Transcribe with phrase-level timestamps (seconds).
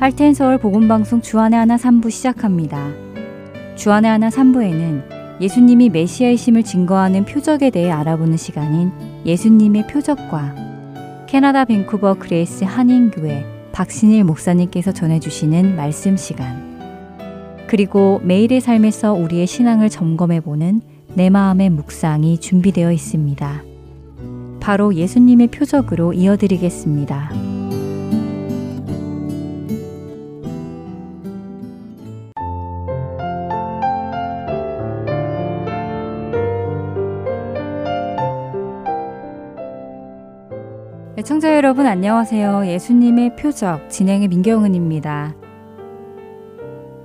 [0.00, 2.88] 할텐 서울 복음방송 주안의 하나 3부 시작합니다.
[3.76, 8.92] 주안의 하나 3부에는 예수님이 메시아이심을 증거하는 표적에 대해 알아보는 시간인
[9.26, 10.54] 예수님의 표적과
[11.26, 20.80] 캐나다 밴쿠버 그레이스 한인교회 박신일 목사님께서 전해주시는 말씀 시간 그리고 매일의 삶에서 우리의 신앙을 점검해보는
[21.12, 23.62] 내 마음의 묵상이 준비되어 있습니다.
[24.60, 27.59] 바로 예수님의 표적으로 이어드리겠습니다.
[41.24, 42.66] 청자 여러분 안녕하세요.
[42.66, 45.34] 예수님의 표적 진행의 민경은입니다.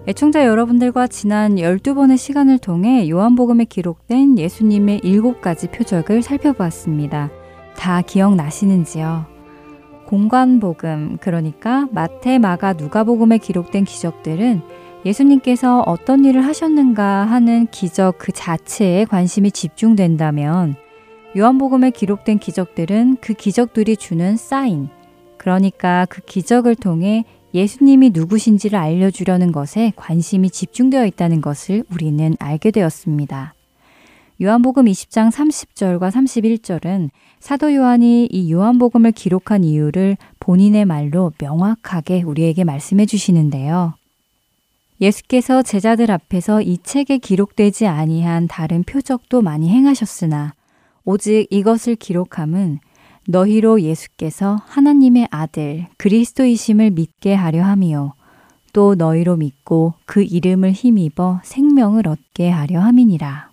[0.08, 7.30] 애청자 여러분들과 지난 12번의 시간을 통해 요한복음에 기록된 예수님의 7가지 표적을 살펴보았습니다.
[7.76, 9.26] 다 기억나시는지요?
[10.06, 14.62] 공관복음, 그러니까 마태, 마가, 누가복음에 기록된 기적들은
[15.06, 20.76] 예수님께서 어떤 일을 하셨는가 하는 기적 그 자체에 관심이 집중된다면
[21.38, 24.88] 요한복음에 기록된 기적들은 그 기적들이 주는 사인,
[25.38, 33.54] 그러니까 그 기적을 통해 예수님이 누구신지를 알려주려는 것에 관심이 집중되어 있다는 것을 우리는 알게 되었습니다.
[34.42, 43.06] 요한복음 20장 30절과 31절은 사도 요한이 이 요한복음을 기록한 이유를 본인의 말로 명확하게 우리에게 말씀해
[43.06, 43.94] 주시는데요.
[45.02, 50.54] 예수께서 제자들 앞에서 이 책에 기록되지 아니한 다른 표적도 많이 행하셨으나
[51.06, 52.80] 오직 이것을 기록함은
[53.28, 58.14] 너희로 예수께서 하나님의 아들 그리스도이심을 믿게 하려 함이요
[58.74, 63.52] 또 너희로 믿고 그 이름을 힘입어 생명을 얻게 하려 함이니라.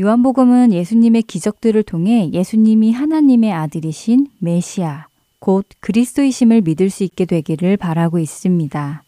[0.00, 8.18] 요한복음은 예수님의 기적들을 통해 예수님이 하나님의 아들이신 메시아, 곧 그리스도이심을 믿을 수 있게 되기를 바라고
[8.18, 9.02] 있습니다.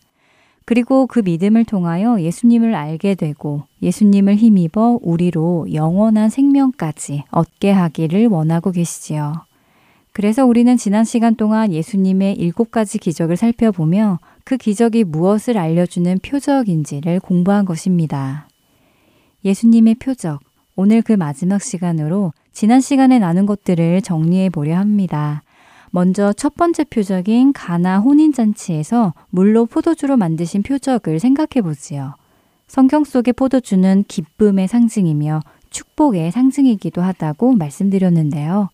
[0.71, 8.71] 그리고 그 믿음을 통하여 예수님을 알게 되고 예수님을 힘입어 우리로 영원한 생명까지 얻게 하기를 원하고
[8.71, 9.33] 계시지요.
[10.13, 17.19] 그래서 우리는 지난 시간 동안 예수님의 일곱 가지 기적을 살펴보며 그 기적이 무엇을 알려주는 표적인지를
[17.19, 18.47] 공부한 것입니다.
[19.45, 20.39] 예수님의 표적,
[20.77, 25.43] 오늘 그 마지막 시간으로 지난 시간에 나눈 것들을 정리해 보려 합니다.
[25.91, 32.15] 먼저 첫 번째 표적인 가나 혼인잔치에서 물로 포도주로 만드신 표적을 생각해 보지요.
[32.69, 35.41] 성경 속의 포도주는 기쁨의 상징이며
[35.71, 38.69] 축복의 상징이기도 하다고 말씀드렸는데요.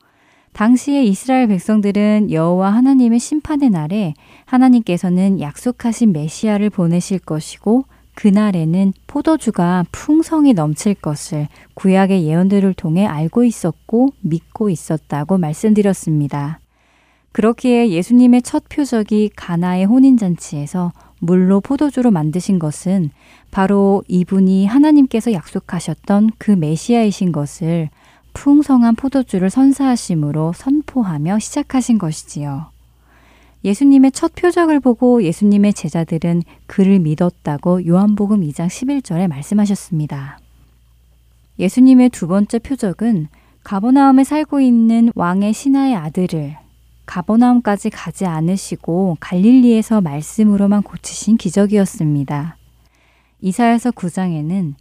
[0.53, 4.15] 당시에 이스라엘 백성들은 여호와 하나님의 심판의 날에
[4.47, 7.85] 하나님께서는 약속하신 메시아를 보내실 것이고
[8.15, 16.61] 그날에는 포도주가 풍성히 넘칠 것을 구약의 예언들을 통해 알고 있었고 믿고 있었다고 말씀드렸습니다.
[17.37, 23.11] 그렇기에 예수님의 첫 표적이 가나의 혼인잔치에서 물로 포도주로 만드신 것은
[23.51, 27.91] 바로 이분이 하나님께서 약속하셨던 그 메시아이신 것을
[28.33, 32.71] 풍성한 포도주를 선사하심으로 선포하며 시작하신 것이지요.
[33.65, 40.39] 예수님의 첫 표적을 보고 예수님의 제자들은 그를 믿었다고 요한복음 2장 11절에 말씀하셨습니다.
[41.59, 43.29] 예수님의 두 번째 표적은
[43.63, 46.66] 가버나움에 살고 있는 왕의 신하의 아들을
[47.07, 52.57] 가버나움까지 가지 않으시고 갈릴리에서 말씀으로만 고치신 기적이었습니다.
[53.41, 54.75] 이사야서 9장에는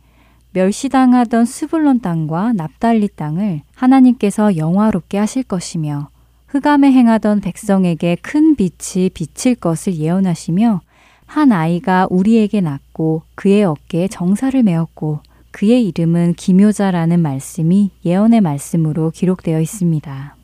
[0.51, 6.09] 멸시당하던 스불론 땅과 납달리 땅을 하나님께서 영화롭게 하실 것이며
[6.47, 10.81] 흑암에 행하던 백성에게 큰 빛이 비칠 것을 예언하시며
[11.25, 15.19] 한 아이가 우리에게 낳고 그의 어깨에 정사를 메었고
[15.51, 20.34] 그의 이름은 기묘자라는 말씀이 예언의 말씀으로 기록되어 있습니다.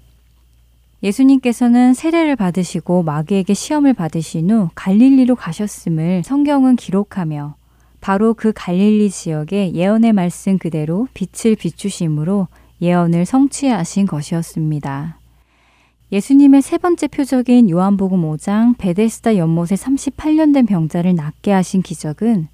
[1.03, 7.56] 예수님께서는 세례를 받으시고 마귀에게 시험을 받으신 후 갈릴리로 가셨음을 성경은 기록하며
[8.01, 12.47] 바로 그 갈릴리 지역에 예언의 말씀 그대로 빛을 비추심으로
[12.81, 15.17] 예언을 성취하신 것이었습니다.
[16.12, 22.48] 예수님의 세 번째 표적인 요한복음 5장 베데스다 연못에 38년 된 병자를 낫게 하신 기적은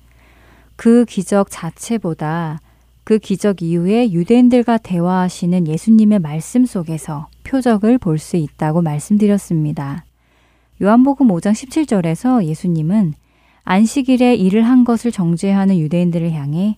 [0.76, 2.62] 그 기적 자체보다
[3.04, 10.04] 그 기적 이후에 유대인들과 대화하시는 예수님의 말씀 속에서 표적을 볼 수 있다고 말씀드렸습니다.
[10.82, 13.14] 요한복음 5장 17절에서 예수님은
[13.64, 16.78] 안식일에 일을 한 것을 정죄하는 유대인들을 향해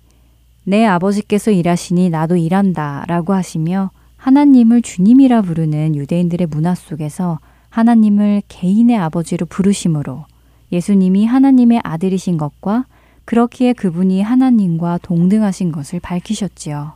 [0.63, 7.39] 내 아버지께서 일하시니 나도 일한다 라고 하시며 하나님을 주님이라 부르는 유대인들의 문화 속에서
[7.69, 10.25] 하나님을 개인의 아버지로 부르심으로
[10.71, 12.85] 예수님이 하나님의 아들이신 것과
[13.25, 16.93] 그렇기에 그분이 하나님과 동등하신 것을 밝히셨지요.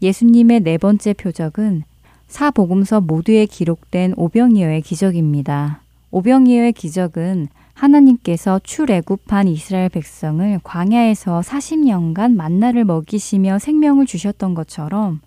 [0.00, 1.84] 예수님의 네 번째 표적은
[2.28, 5.80] 사복음서 모두에 기록된 오병이어의 기적입니다.
[6.10, 15.20] 오병이어의 기적은 하나님께서 출애굽한 이스라엘 백성을 광야에서 40년간 만나를 먹이시며 생명을 주셨던 것처럼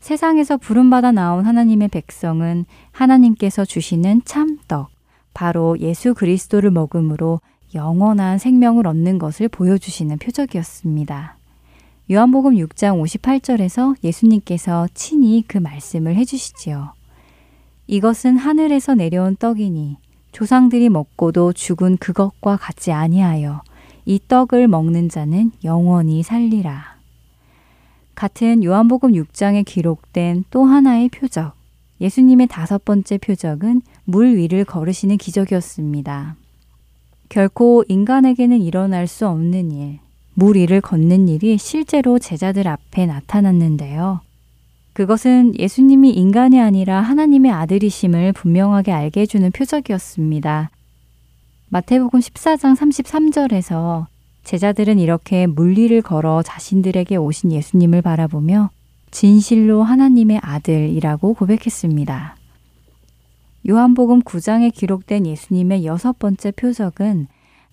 [0.00, 4.88] 세상에서 부름받아 나온 하나님의 백성은 하나님께서 주시는 참떡,
[5.34, 7.40] 바로 예수 그리스도를 먹음으로
[7.74, 11.35] 영원한 생명을 얻는 것을 보여주시는 표적이었습니다.
[12.08, 16.92] 요한복음 6장 58절에서 예수님께서 친히 그 말씀을 해주시지요.
[17.88, 19.96] 이것은 하늘에서 내려온 떡이니
[20.30, 23.62] 조상들이 먹고도 죽은 그것과 같지 아니하여
[24.04, 26.96] 이 떡을 먹는 자는 영원히 살리라.
[28.14, 31.56] 같은 요한복음 6장에 기록된 또 하나의 표적,
[32.00, 36.36] 예수님의 다섯 번째 표적은 물 위를 걸으시는 기적이었습니다.
[37.30, 39.98] 결코 인간에게는 일어날 수 없는 일,
[40.38, 44.20] 물 위를 걷는 일이 실제로 제자들 앞에 나타났는데요.
[44.92, 50.70] 그것은 예수님이 인간이 아니라 하나님의 아들이심을 분명하게 알게 해주는 표적이었습니다.
[51.70, 54.06] 마태복음 14장 33절에서
[54.44, 58.68] 제자들은 이렇게 물리를 걸어 자신들에게 오신 예수님을 바라보며
[59.10, 62.36] 진실로 하나님의 아들이라고 고백했습니다.
[63.70, 67.26] 요한복음 9장에 기록된 예수님의 여섯 번째 표적은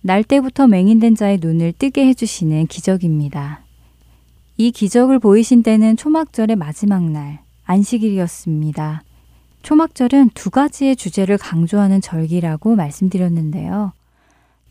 [0.06, 3.60] 날 때부터 맹인된 자의 눈을 뜨게 해주시는 기적입니다.
[4.58, 9.02] 이 기적을 보이신 때는 초막절의 마지막 날, 안식일이었습니다.
[9.62, 13.92] 초막절은 두 가지의 주제를 강조하는 절기라고 말씀드렸는데요.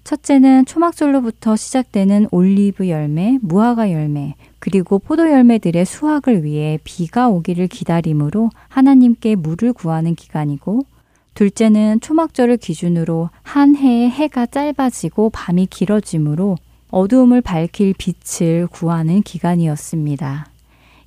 [0.03, 8.51] 첫째는 초막절로부터 시작되는 올리브 열매, 무화과 열매, 그리고 포도 열매들의 수확을 위해 비가 오기를 기다림으로
[8.67, 10.85] 하나님께 물을 구하는 기간이고,
[11.33, 16.57] 둘째는 초막절을 기준으로 한 해의 해가 짧아지고 밤이 길어지므로
[16.91, 20.47] 어두움을 밝힐 빛을 구하는 기간이었습니다.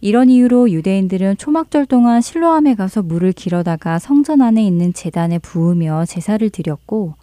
[0.00, 6.48] 이런 이유로 유대인들은 초막절 동안 실로암에 가서 물을 길어다가 성전 안에 있는 재단에 부으며 제사를
[6.50, 7.14] 드렸고,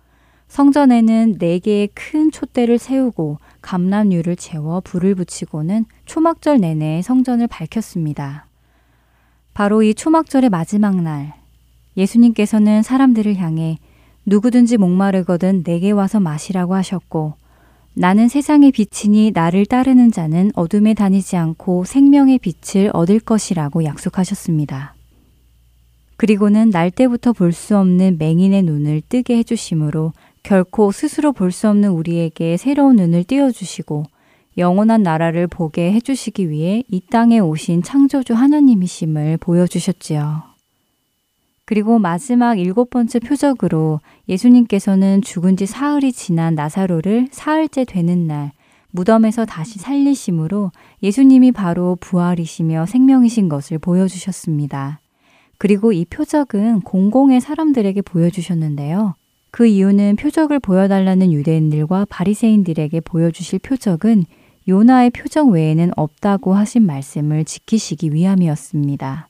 [0.48, 8.48] 성전에는 네 개의 큰 촛대를 세우고 감람류를 채워 불을 붙이고는 초막절 내내 성전을 밝혔습니다.
[9.54, 11.34] 바로 이 초막절의 마지막 날,
[11.98, 13.78] 예수님께서는 사람들을 향해
[14.26, 17.34] 누구든지 목마르거든 내게 와서 마시라고 하셨고,
[17.96, 24.96] 나는 세상의 빛이니 나를 따르는 자는 어둠에 다니지 않고 생명의 빛을 얻을 것이라고 약속하셨습니다.
[26.18, 31.90] 그리고는 날 때부터 볼 수 없는 맹인의 눈을 뜨게 해주심으로 결코 스스로 볼 수 없는
[31.90, 34.06] 우리에게 새로운 눈을 띄워주시고
[34.58, 40.53] 영원한 나라를 보게 해주시기 위해 이 땅에 오신 창조주 하나님이심을 보여주셨지요.
[41.66, 48.52] 그리고 마지막 일곱 번째 표적으로 예수님께서는 죽은 지 사흘이 지난 나사로를 사흘째 되는 날
[48.92, 50.72] 무덤에서 다시 살리심으로
[51.02, 55.00] 예수님이 바로 부활이시며 생명이신 것을 보여주셨습니다.
[55.58, 59.16] 그리고 이 표적은 공공의 사람들에게 보여주셨는데요.
[59.50, 64.26] 그 이유는 표적을 보여달라는 유대인들과 바리새인들에게 보여주실 표적은
[64.68, 69.30] 요나의 표적 외에는 없다고 하신 말씀을 지키시기 위함이었습니다.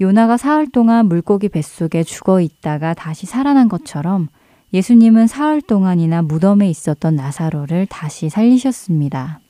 [0.00, 4.28] 요나가 사흘 동안 물고기 뱃속에 죽어 있다가 다시 살아난 것처럼
[4.72, 9.40] 예수님은 사흘 동안이나 무덤에 있었던 나사로를 다시 살리셨습니다.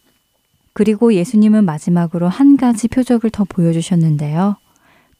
[0.74, 4.56] 그리고 예수님은 마지막으로 한 가지 표적을 더 보여주셨는데요.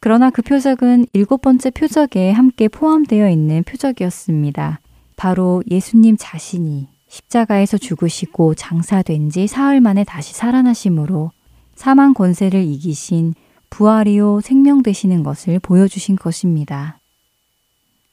[0.01, 4.81] 그러나 그 표적은 일곱 번째 표적에 함께 포함되어 있는 표적이었습니다.
[5.17, 11.31] 바로 예수님 자신이 십자가에서 죽으시고 장사된 지 사흘 만에 다시 살아나심으로
[11.77, 13.35] 사망 권세를 이기신
[13.75, 17.01] 부활이요 생명 되시는 것을 보여주신 것입니다.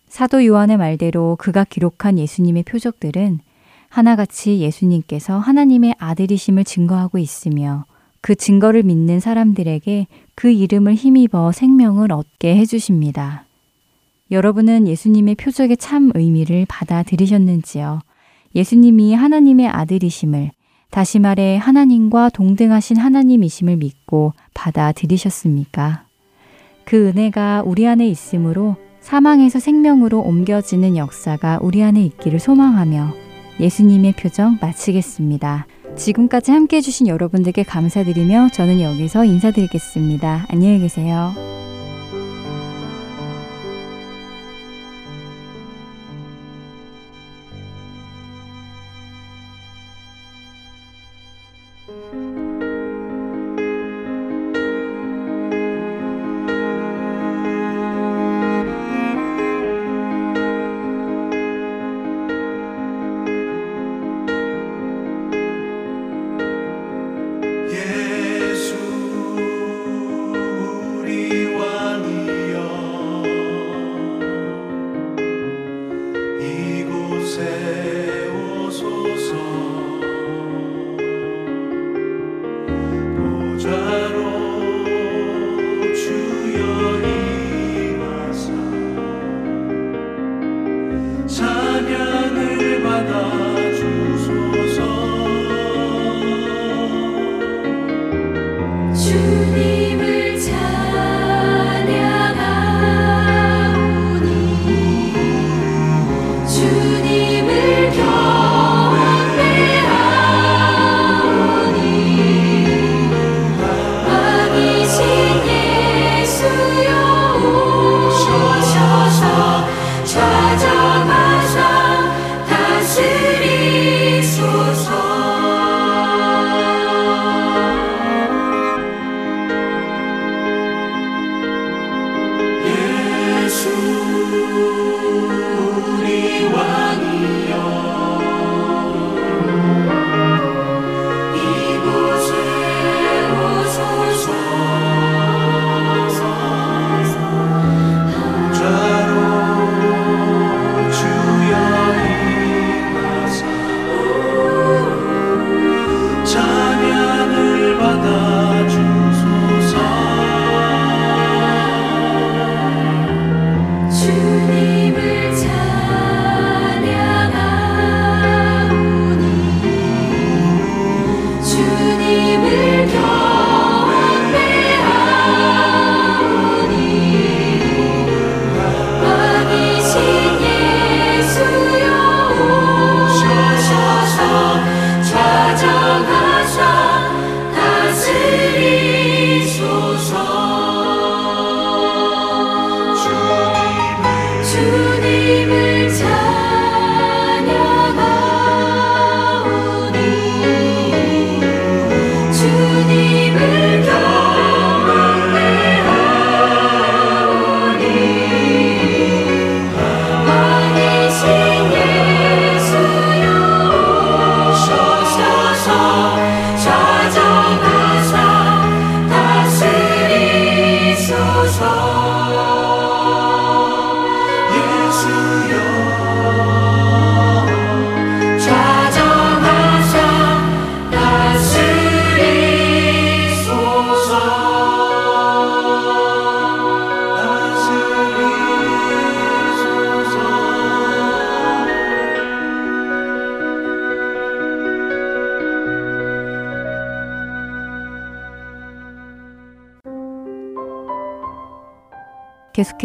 [0.08, 3.38] 사도 요한의 말대로 그가 기록한 예수님의 표적들은
[3.88, 7.86] 하나같이 예수님께서 하나님의 아들이심을 증거하고 있으며
[8.22, 13.46] 그 증거를 믿는 사람들에게 그 이름을 힘입어 생명을 얻게 해주십니다.
[14.32, 18.02] 여러분은 예수님의 표적의 참 의미를 받아들이셨는지요?
[18.56, 20.50] 예수님이 하나님의 아들이심을
[20.92, 26.04] 다시 말해 하나님과 동등하신 하나님이심을 믿고 받아들이셨습니까?
[26.84, 33.14] 그 은혜가 우리 안에 있으므로 사망에서 생명으로 옮겨지는 역사가 우리 안에 있기를 소망하며
[33.60, 35.66] 예수님의 표정 마치겠습니다.
[35.96, 40.48] 지금까지 함께 해주신 여러분들께 감사드리며 저는 여기서 인사드리겠습니다.
[40.50, 41.34] 안녕히 계세요.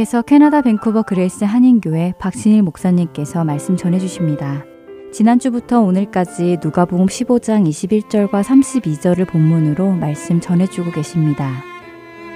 [0.07, 4.65] 계속해서 캐나다 밴쿠버 그레이스 한인교회 박신일 목사님께서 말씀 전해 주십니다.
[5.13, 11.65] 지난주부터 오늘까지 누가복음 15장 21절과 32절을 본문으로 말씀 전해주고 계십니다.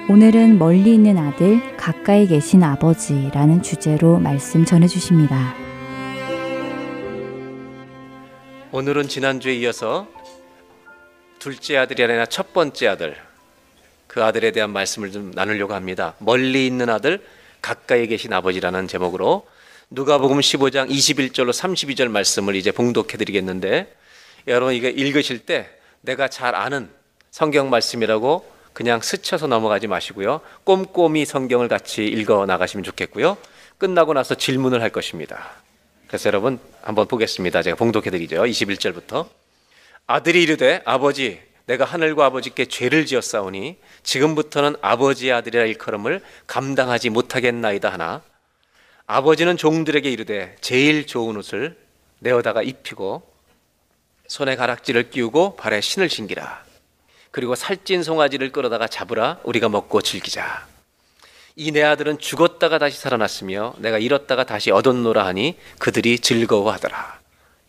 [0.09, 5.55] 오늘은 멀리 있는 아들, 가까이 계신 아버지라는 주제로 말씀 전해주십니다.
[8.73, 10.07] 오늘은 지난주에 이어서
[11.39, 13.15] 둘째 아들이 아니라 첫 번째 아들,
[14.07, 16.15] 그 아들에 대한 말씀을 좀 나누려고 합니다.
[16.19, 17.21] 멀리 있는 아들,
[17.61, 19.47] 가까이 계신 아버지라는 제목으로
[19.89, 23.93] 누가복음 15장 21절로 32절 말씀을 이제 봉독해 드리겠는데
[24.47, 25.69] 여러분 이게 읽으실 때
[26.01, 26.89] 내가 잘 아는
[27.29, 30.41] 성경 말씀이라고 그냥 스쳐서 넘어가지 마시고요.
[30.63, 33.37] 꼼꼼히 성경을 같이 읽어 나가시면 좋겠고요.
[33.77, 35.51] 끝나고 나서 질문을 할 것입니다.
[36.07, 37.61] 그래서 여러분 한번 보겠습니다.
[37.61, 38.43] 제가 봉독해 드리죠.
[38.43, 39.27] 21절부터
[40.07, 48.21] 아들이 이르되 아버지 내가 하늘과 아버지께 죄를 지었사오니 지금부터는 아버지의 아들이라 일컬음을 감당하지 못하겠나이다 하나
[49.05, 51.77] 아버지는 종들에게 이르되 제일 좋은 옷을
[52.19, 53.23] 내어다가 입히고
[54.27, 56.63] 손에 가락지를 끼우고 발에 신을 신기라.
[57.31, 60.67] 그리고 살찐 송아지를 끌어다가 잡으라 우리가 먹고 즐기자.
[61.57, 67.19] 이 내 아들은 죽었다가 다시 살아났으며 내가 잃었다가 다시 얻었노라 하니 그들이 즐거워하더라.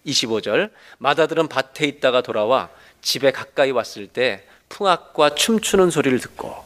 [0.07, 2.71] 25절 마다들은 밭에 있다가 돌아와
[3.03, 6.65] 집에 가까이 왔을 때 풍악과 춤추는 소리를 듣고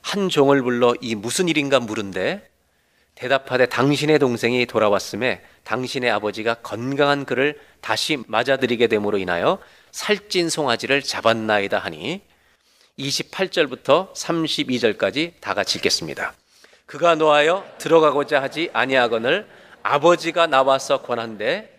[0.00, 2.48] 한 종을 불러 이 무슨 일인가 물은데
[3.14, 9.58] 대답하되 당신의 동생이 돌아왔음에 당신의 아버지가 건강한 그를 다시 맞아들이게 됨으로 인하여
[9.92, 12.22] 살찐 송아지를 잡았나이다 하니
[12.98, 16.34] 28절부터 32절까지 다 같이 읽겠습니다.
[16.86, 19.48] 그가 노하여 들어가고자 하지 아니하거늘
[19.82, 21.70] 아버지가 나와서 권한대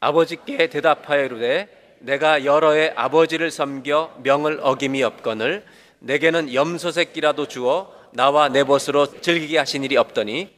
[0.00, 5.64] 아버지께 대답하여 이르되 내가 여러 해 아버지를 섬겨 명을 어김이 없거늘
[6.00, 10.50] 내게는 염소 새끼라도 주어 나와 내 벗으로 즐기게 하신 일이 없더니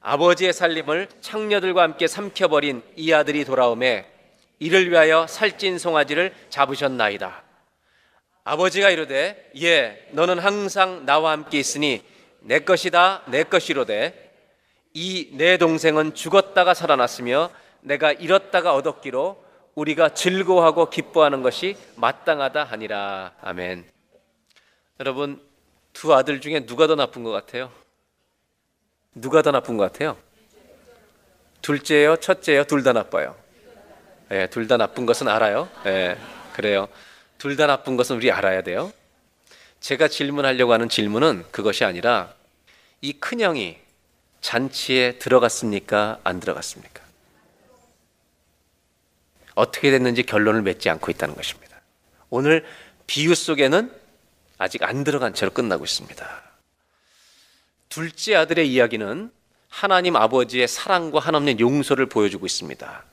[0.00, 4.06] 아버지의 살림을 창녀들과 함께 삼켜버린 이 아들이 돌아오매
[4.60, 7.42] 이를 위하여 살찐 송아지를 잡으셨나이다.
[8.44, 12.02] 아버지가 이르되 예 너는 항상 나와 함께 있으니
[12.40, 14.30] 내 것이다 내 것이로되
[14.94, 19.47] 이 내 동생은 죽었다가 살아났으며 내가 잃었다가 얻었기로
[19.78, 23.84] 우리가 즐거워하고 기뻐하는 것이 마땅하다 하니라 아멘.
[24.98, 25.40] 여러분
[25.92, 27.70] 두 아들 중에 누가 더 나쁜 것 같아요?
[29.14, 30.16] 누가 더 나쁜 것 같아요?
[31.62, 33.36] 둘째요, 첫째요, 둘 다 나빠요.
[34.32, 35.68] 예, 둘 다 나쁜 것은 알아요.
[35.86, 36.18] 예,
[36.54, 36.88] 그래요.
[37.38, 38.92] 둘 다 나쁜 것은 우리 알아야 돼요.
[39.78, 42.34] 제가 질문하려고 하는 질문은 그것이 아니라
[43.00, 43.78] 이 큰형이
[44.40, 46.18] 잔치에 들어갔습니까?
[46.24, 47.07] 안 들어갔습니까?
[49.58, 51.76] 어떻게 됐는지 결론을 맺지 않고 있다는 것입니다.
[52.30, 52.64] 오늘
[53.06, 53.92] 비유 속에는
[54.58, 56.42] 아직 안 들어간 채로 끝나고 있습니다.
[57.88, 59.30] 둘째 아들의 이야기는
[59.68, 63.04] 하나님 아버지의 사랑과 한없는 용서를 보여주고 있습니다.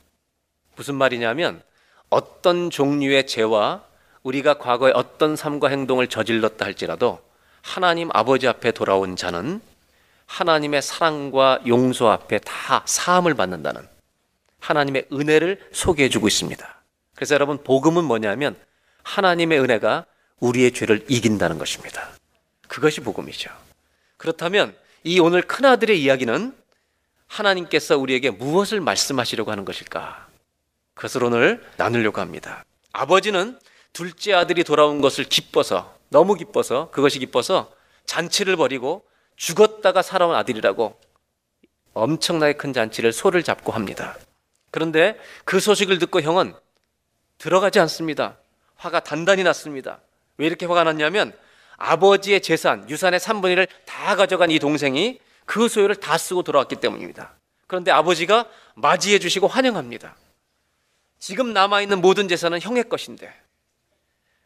[0.76, 1.62] 무슨 말이냐면
[2.10, 3.84] 어떤 종류의 죄와
[4.22, 7.20] 우리가 과거에 어떤 삶과 행동을 저질렀다 할지라도
[7.62, 9.60] 하나님 아버지 앞에 돌아온 자는
[10.26, 13.95] 하나님의 사랑과 용서 앞에 다 사함을 받는다는
[14.66, 16.82] 하나님의 은혜를 소개해 주고 있습니다.
[17.14, 18.56] 그래서 여러분 복음은 뭐냐면
[19.04, 20.06] 하나님의 은혜가
[20.40, 22.10] 우리의 죄를 이긴다는 것입니다.
[22.66, 23.50] 그것이 복음이죠.
[24.16, 26.52] 그렇다면 이 오늘 큰아들의 이야기는
[27.28, 30.26] 하나님께서 우리에게 무엇을 말씀하시려고 하는 것일까?
[30.94, 32.64] 그것을 오늘 나누려고 합니다.
[32.92, 33.58] 아버지는
[33.92, 37.72] 둘째 아들이 돌아온 것을 기뻐서, 너무 기뻐서, 그것이 기뻐서
[38.06, 39.04] 잔치를 벌이고
[39.36, 40.98] 죽었다가 살아온 아들이라고
[41.94, 44.16] 엄청나게 큰 잔치를 소를 잡고 합니다.
[44.70, 46.54] 그런데 그 소식을 듣고 형은
[47.38, 48.36] 들어가지 않습니다.
[48.76, 50.00] 화가 단단히 났습니다.
[50.38, 51.36] 왜 이렇게 화가 났냐면
[51.76, 57.34] 아버지의 재산, 유산의 3분의 1을 다 가져간 이 동생이 그 소유를 다 쓰고 돌아왔기 때문입니다.
[57.66, 60.16] 그런데 아버지가 맞이해 주시고 환영합니다.
[61.18, 63.32] 지금 남아있는 모든 재산은 형의 것인데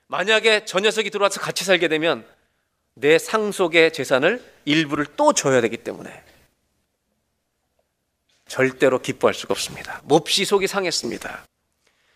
[0.06, 2.26] 만약에 저 녀석이 들어와서 같이 살게 되면
[2.94, 6.22] 내 상속의 재산을 일부를 또 줘야 되기 때문에
[8.50, 10.02] 절대로 기뻐할 수가 없습니다.
[10.04, 11.46] 몹시 속이 상했습니다.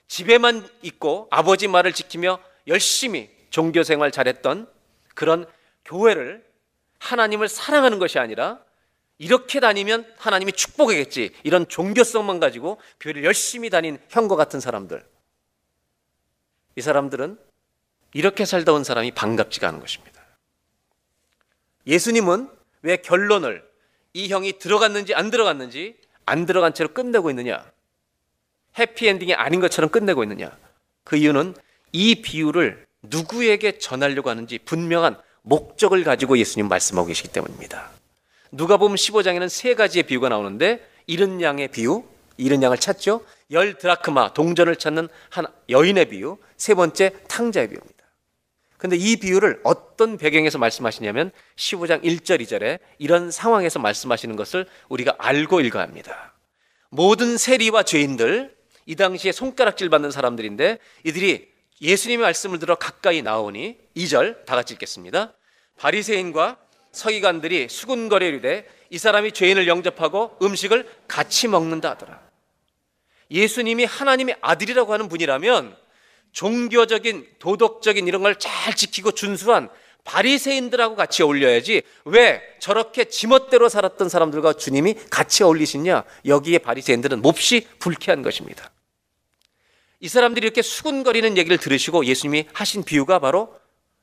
[0.09, 4.69] 집에만 있고 아버지 말을 지키며 열심히 종교 생활 잘했던
[5.15, 5.47] 그런
[5.85, 6.45] 교회를
[6.99, 8.59] 하나님을 사랑하는 것이 아니라
[9.17, 11.33] 이렇게 다니면 하나님이 축복하겠지.
[11.45, 15.07] 이런 종교성만 가지고 교회를 열심히 다닌 형과 같은 사람들.
[16.75, 17.39] 이 사람들은
[18.13, 20.21] 이렇게 살다 온 사람이 반갑지가 않은 것입니다.
[21.87, 22.51] 예수님은
[22.83, 23.65] 왜 결론을
[24.15, 27.65] 이 형이 들어갔는지 안 들어갔는지 안 들어간 채로 끝내고 있느냐?
[28.79, 30.57] 해피엔딩이 아닌 것처럼 끝내고 있느냐?
[31.05, 31.55] 그 이유는
[31.93, 37.91] 이 비유를 누구에게 전하려고 하는지 분명한 목적을 가지고 예수님 말씀하고 계시기 때문입니다.
[38.51, 42.05] 누가 보면 15장에는 세 가지의 비유가 나오는데 이른 양의 비유,
[42.37, 43.25] 이른 양을 찾죠.
[43.51, 47.94] 열 드라크마 동전을 찾는 한 여인의 비유, 세 번째 탕자의 비유입니다.
[48.77, 55.61] 근데 이 비유를 어떤 배경에서 말씀하시냐면 15장 1절 2절에 이런 상황에서 말씀하시는 것을 우리가 알고
[55.61, 56.35] 읽어야 합니다.
[56.91, 58.55] 모든 세리와 죄인들
[58.87, 61.49] 이 당시에 손가락질 받는 사람들인데 이들이
[61.81, 65.33] 예수님의 말씀을 들어 가까이 나오니 2절 다 같이 읽겠습니다.
[65.79, 66.59] 바리새인과
[66.93, 72.21] 서기관들이 수군거리되 이 사람이 죄인을 영접하고 음식을 같이 먹는다 하더라.
[73.31, 75.77] 예수님이 하나님의 아들이라고 하는 분이라면
[76.35, 79.71] 종교적인 도덕적인 이런 걸 잘 지키고 준수한
[80.05, 88.23] 바리새인들하고 같이 어울려야지 왜 저렇게 지멋대로 살았던 사람들과 주님이 같이 어울리시냐 여기에 바리새인들은 몹시 불쾌한
[88.23, 88.71] 것입니다.
[90.01, 93.59] 이 사람들이 이렇게 수군거리는 얘기를 들으시고 예수님이 하신 비유가 바로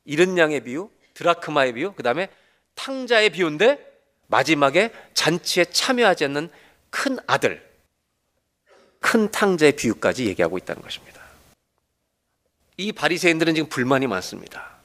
[0.06, 2.30] 이른 양의 비유, 드라크마의 비유, 그 다음에
[2.74, 3.78] 탕자의 비유인데
[4.26, 6.50] 마지막에 잔치에 참여하지 않는
[6.90, 7.64] 큰 아들,
[9.00, 11.21] 큰 탕자의 비유까지 얘기하고 있다는 것입니다.
[12.82, 14.78] 이 바리새인들은 지금 불만이 많습니다.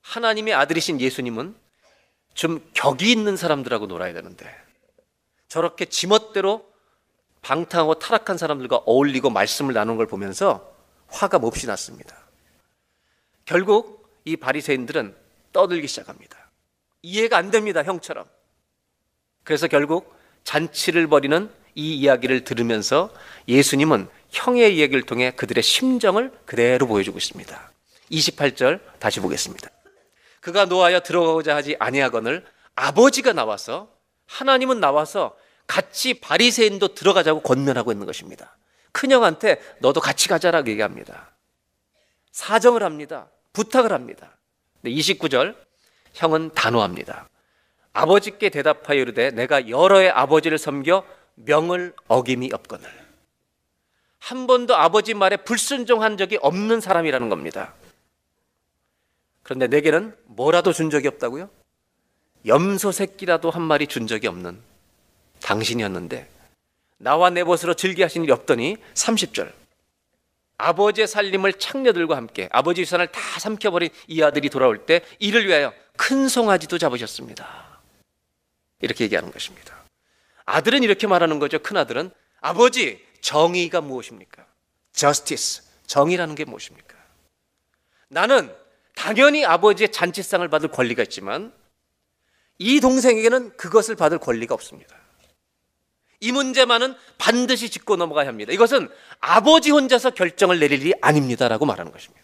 [0.00, 1.54] 하나님의 아들이신 예수님은
[2.32, 4.50] 좀 격이 있는 사람들하고 놀아야 되는데
[5.46, 6.66] 저렇게 지멋대로
[7.42, 10.74] 방탕하고 타락한 사람들과 어울리고 말씀을 나눈 걸 보면서
[11.08, 12.16] 화가 몹시 났습니다.
[13.44, 15.14] 결국 이 바리새인들은
[15.52, 16.50] 떠들기 시작합니다.
[17.02, 18.24] 이해가 안 됩니다, 형처럼.
[19.44, 23.12] 그래서 결국 잔치를 벌이는 이 이야기를 들으면서
[23.46, 27.72] 예수님은 형의 이야기를 통해 그들의 심정을 그대로 보여주고 있습니다.
[28.10, 29.68] 28절 다시 보겠습니다.
[30.40, 33.90] 그가 노하여 들어가고자 하지 아니하거늘 아버지가 나와서
[34.26, 38.56] 하나님은 나와서 같이 바리새인도 들어가자고 권면하고 있는 것입니다.
[38.92, 41.30] 큰형한테 너도 같이 가자라고 얘기합니다.
[42.32, 43.30] 사정을 합니다.
[43.52, 44.38] 부탁을 합니다.
[44.84, 45.54] 29절
[46.14, 47.28] 형은 단호합니다.
[47.92, 52.99] 아버지께 대답하여 이르되 내가 여러의 아버지를 섬겨 명을 어김이 없거늘
[54.20, 57.74] 한 번도 아버지 말에 불순종한 적이 없는 사람이라는 겁니다.
[59.42, 61.50] 그런데 내게는 뭐라도 준 적이 없다고요?
[62.46, 64.60] 염소 새끼라도 한 마리 준 적이 없는
[65.42, 66.28] 당신이었는데
[66.98, 69.52] 나와 내 벗으로 즐기 하신 일이 없더니 30절
[70.58, 76.28] 아버지의 살림을 창녀들과 함께 아버지 유산을 다 삼켜버린 이 아들이 돌아올 때 이를 위하여 큰
[76.28, 77.80] 송아지도 잡으셨습니다.
[78.82, 79.74] 이렇게 얘기하는 것입니다.
[80.44, 81.58] 아들은 이렇게 말하는 거죠.
[81.58, 84.46] 큰 아들은 아버지 정의가 무엇입니까?
[84.92, 86.96] justice 정의라는 게 무엇입니까?
[88.08, 88.54] 나는
[88.94, 91.52] 당연히 아버지의 잔치상을 받을 권리가 있지만
[92.58, 94.96] 이 동생에게는 그것을 받을 권리가 없습니다.
[96.20, 98.52] 이 문제만은 반드시 짚고 넘어가야 합니다.
[98.52, 102.20] 이것은 아버지 혼자서 결정을 내릴 일이 아닙니다라고 말하는 것입니다.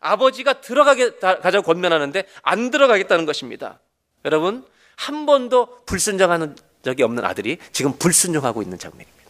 [0.00, 3.80] 아버지가 들어가게 가자고 권면하는데 안 들어가겠다는 것입니다.
[4.24, 9.20] 여러분 한 번도 불순종하는 적이 없는 아들이 지금 불순종하고 있는 장면입니다.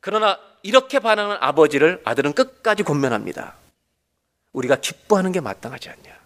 [0.00, 3.56] 그러나 이렇게 반응하는 아버지를 아들은 끝까지 권면합니다.
[4.52, 6.18] 우리가 기뻐하는 게 마땅하지 않냐.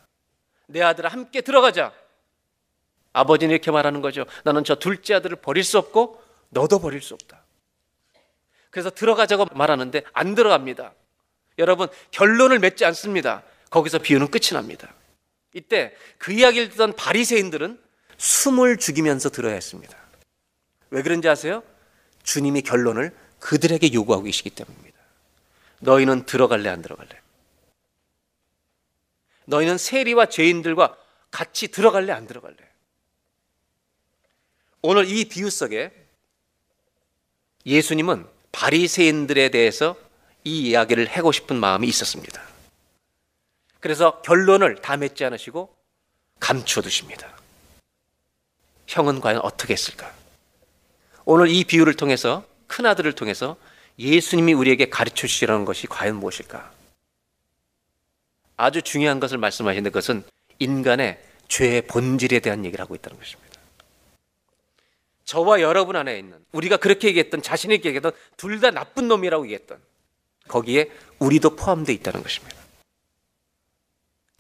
[0.67, 1.93] 내 아들아 함께 들어가자.
[3.13, 4.25] 아버지는 이렇게 말하는 거죠.
[4.45, 7.43] 나는 저 둘째 아들을 버릴 수 없고 너도 버릴 수 없다.
[8.71, 10.95] 그래서 들어가자고 말하는데 안 들어갑니다.
[11.59, 13.43] 여러분 결론을 맺지 않습니다.
[13.69, 14.95] 거기서 비유는 끝이 납니다.
[15.53, 17.82] 이때 그 이야기를 듣던 바리새인들은
[18.23, 19.99] 숨을 죽이면서 들어야 했습니다.
[20.91, 21.65] 왜 그런지 아세요?
[22.23, 24.97] 주님이 결론을 그들에게 요구하고 계시기 때문입니다.
[25.81, 27.21] 너희는 들어갈래 안 들어갈래?
[29.47, 30.97] 너희는 세리와 죄인들과
[31.33, 32.57] 같이 들어갈래 안 들어갈래?
[34.83, 35.91] 오늘 이 비유 속에
[37.67, 39.97] 예수님은 바리새인들에 대해서
[40.45, 42.41] 이 이야기를 하고 싶은 마음이 있었습니다.
[43.81, 45.75] 그래서 결론을 다 맺지 않으시고
[46.39, 47.42] 감추어 두십니다.
[48.93, 50.13] 형은 과연 어떻게 했을까?
[51.25, 53.57] 오늘 이 비유를 통해서 큰 아들을 통해서
[53.99, 56.71] 예수님이 우리에게 가르쳐 주시라는 것이 과연 무엇일까?
[58.59, 60.25] 아주 중요한 것을 말씀하시는 것은
[60.59, 63.59] 인간의 죄의 본질에 대한 얘기를 하고 있다는 것입니다.
[65.25, 69.81] 저와 여러분 안에 있는 우리가 그렇게 얘기했던 자신에게 얘기했던 둘 다 나쁜 놈이라고 얘기했던
[70.49, 72.57] 거기에 우리도 포함되어 있다는 것입니다.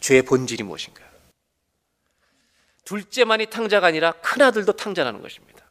[0.00, 1.11] 죄의 본질이 무엇인가?
[2.84, 5.64] 둘째만이 탕자가 아니라 큰 아들도 탕자라는 것입니다.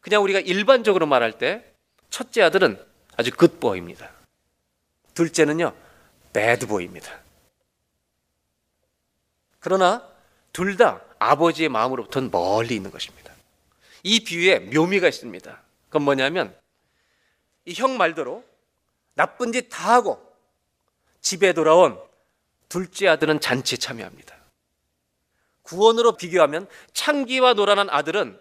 [0.00, 1.64] 그냥 우리가 일반적으로 말할 때
[2.10, 2.82] 첫째 아들은
[3.16, 4.10] 아주 굿보입니다.
[5.14, 5.74] 둘째는요,
[6.32, 7.18] 배드보입니다.
[9.58, 10.06] 그러나
[10.52, 13.32] 둘 다 아버지의 마음으로부터는 멀리 있는 것입니다.
[14.02, 15.62] 이 비유에 묘미가 있습니다.
[15.88, 16.56] 그건 뭐냐면
[17.64, 18.44] 이 형 말대로
[19.14, 20.22] 나쁜 짓 다 하고
[21.20, 21.98] 집에 돌아온
[22.68, 24.35] 둘째 아들은 잔치에 참여합니다.
[25.66, 28.38] 구원으로 비교하면 창기와 노란한 아들은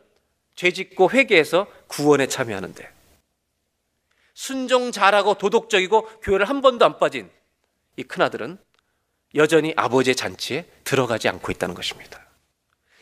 [0.56, 2.90] 죄짓고 회개해서 구원에 참여하는데
[4.34, 7.30] 순종 잘하고 도덕적이고 교회를 한 번도 안 빠진
[7.98, 8.58] 이 큰아들은
[9.36, 12.26] 여전히 아버지의 잔치에 들어가지 않고 있다는 것입니다.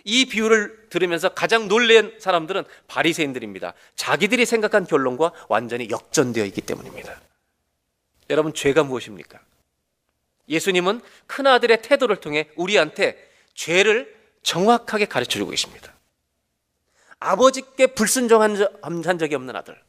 [0.04, 3.74] 이 비유를 들으면서 가장 놀란 사람들은 바리새인들입니다.
[3.96, 7.20] 자기들이 생각한 결론과 완전히 역전되어 있기 때문입니다.
[8.30, 9.40] 여러분 죄가 무엇입니까?
[10.50, 15.94] 예수님은 큰아들의 태도를 통해 우리한테 죄를 정확하게 가르쳐 주고 계십니다.
[17.20, 18.58] 아버지께 불순종한
[19.18, 19.82] 적이 없는 아들.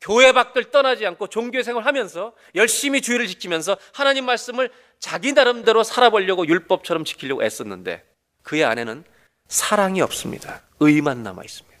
[0.00, 6.46] 교회 밖을 떠나지 않고 종교 생활을 하면서 열심히 주의를 지키면서 하나님 말씀을 자기 나름대로 살아보려고
[6.46, 8.04] 율법처럼 지키려고 애썼는데
[8.42, 9.04] 그의 안에는
[9.48, 10.62] 사랑이 없습니다.
[10.80, 11.78] 의만 남아 있습니다.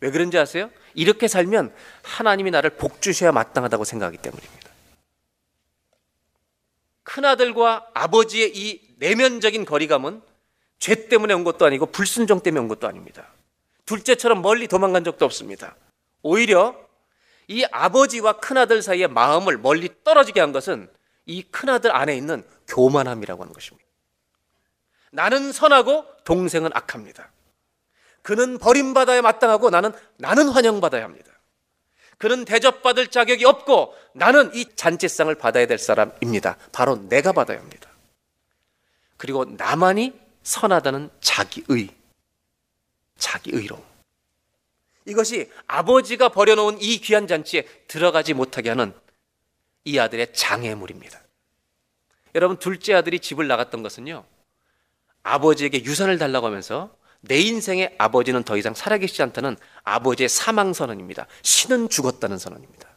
[0.00, 0.70] 왜 그런지 아세요?
[0.94, 4.63] 이렇게 살면 하나님이 나를 복 주셔야 마땅하다고 생각하기 때문입니다.
[7.14, 10.20] 큰아들과 아버지의 이 내면적인 거리감은
[10.80, 13.28] 죄 때문에 온 것도 아니고 불순종 때문에 온 것도 아닙니다.
[13.86, 15.76] 둘째처럼 멀리 도망간 적도 없습니다.
[16.22, 16.76] 오히려
[17.46, 20.90] 이 아버지와 큰아들 사이의 마음을 멀리 떨어지게 한 것은
[21.24, 23.86] 이 큰아들 안에 있는 교만함이라고 하는 것입니다.
[25.12, 27.30] 나는 선하고 동생은 악합니다.
[28.22, 31.30] 그는 버림받아야 마땅하고 나는 나는 환영받아야 합니다.
[32.18, 36.56] 그는 대접받을 자격이 없고 나는 이 잔치상을 받아야 될 사람입니다.
[36.72, 37.90] 바로 내가 받아야 합니다.
[39.16, 41.88] 그리고 나만이 선하다는 자기의,
[43.16, 43.82] 자기의로.
[45.06, 48.94] 이것이 아버지가 버려놓은 이 귀한 잔치에 들어가지 못하게 하는
[49.84, 51.20] 이 아들의 장애물입니다.
[52.34, 54.24] 여러분, 둘째 아들이 집을 나갔던 것은요,
[55.22, 56.94] 아버지에게 유산을 달라고 하면서
[57.26, 61.26] 내 인생의 아버지는 더 이상 살아계시지 않다는 아버지의 사망 선언입니다.
[61.42, 62.88] 신은 죽었다는 선언입니다.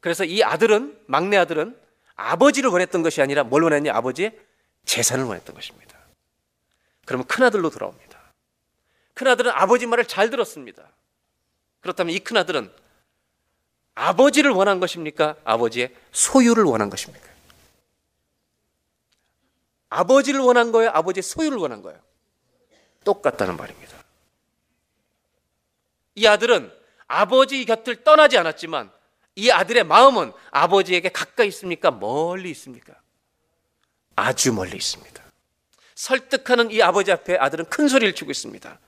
[0.00, 1.78] 그래서 이 아들은 막내 아들은
[2.14, 3.94] 아버지를 원했던 것이 아니라 뭘 원했냐?
[3.94, 4.38] 아버지의
[4.84, 5.98] 재산을 원했던 것입니다.
[7.06, 8.18] 그러면 큰 아들로 돌아옵니다.
[9.14, 10.84] 큰 아들은 아버지 말을 잘 들었습니다.
[11.80, 12.70] 그렇다면 이 큰 아들은
[13.94, 15.36] 아버지를 원한 것입니까?
[15.44, 17.33] 아버지의 소유를 원한 것입니까?
[19.94, 20.90] 아버지를 원한 거예요?
[20.90, 22.00] 아버지의 소유를 원한 거예요?
[23.04, 23.96] 똑같다는 말입니다.
[26.16, 26.72] 이 아들은
[27.06, 28.90] 아버지 곁을 떠나지 않았지만
[29.36, 31.90] 이 아들의 마음은 아버지에게 가까이 있습니까?
[31.90, 32.94] 멀리 있습니까?
[34.16, 35.22] 아주 멀리 있습니다.
[35.94, 38.78] 설득하는 이 아버지 앞에 아들은 큰 소리를 치고 있습니다.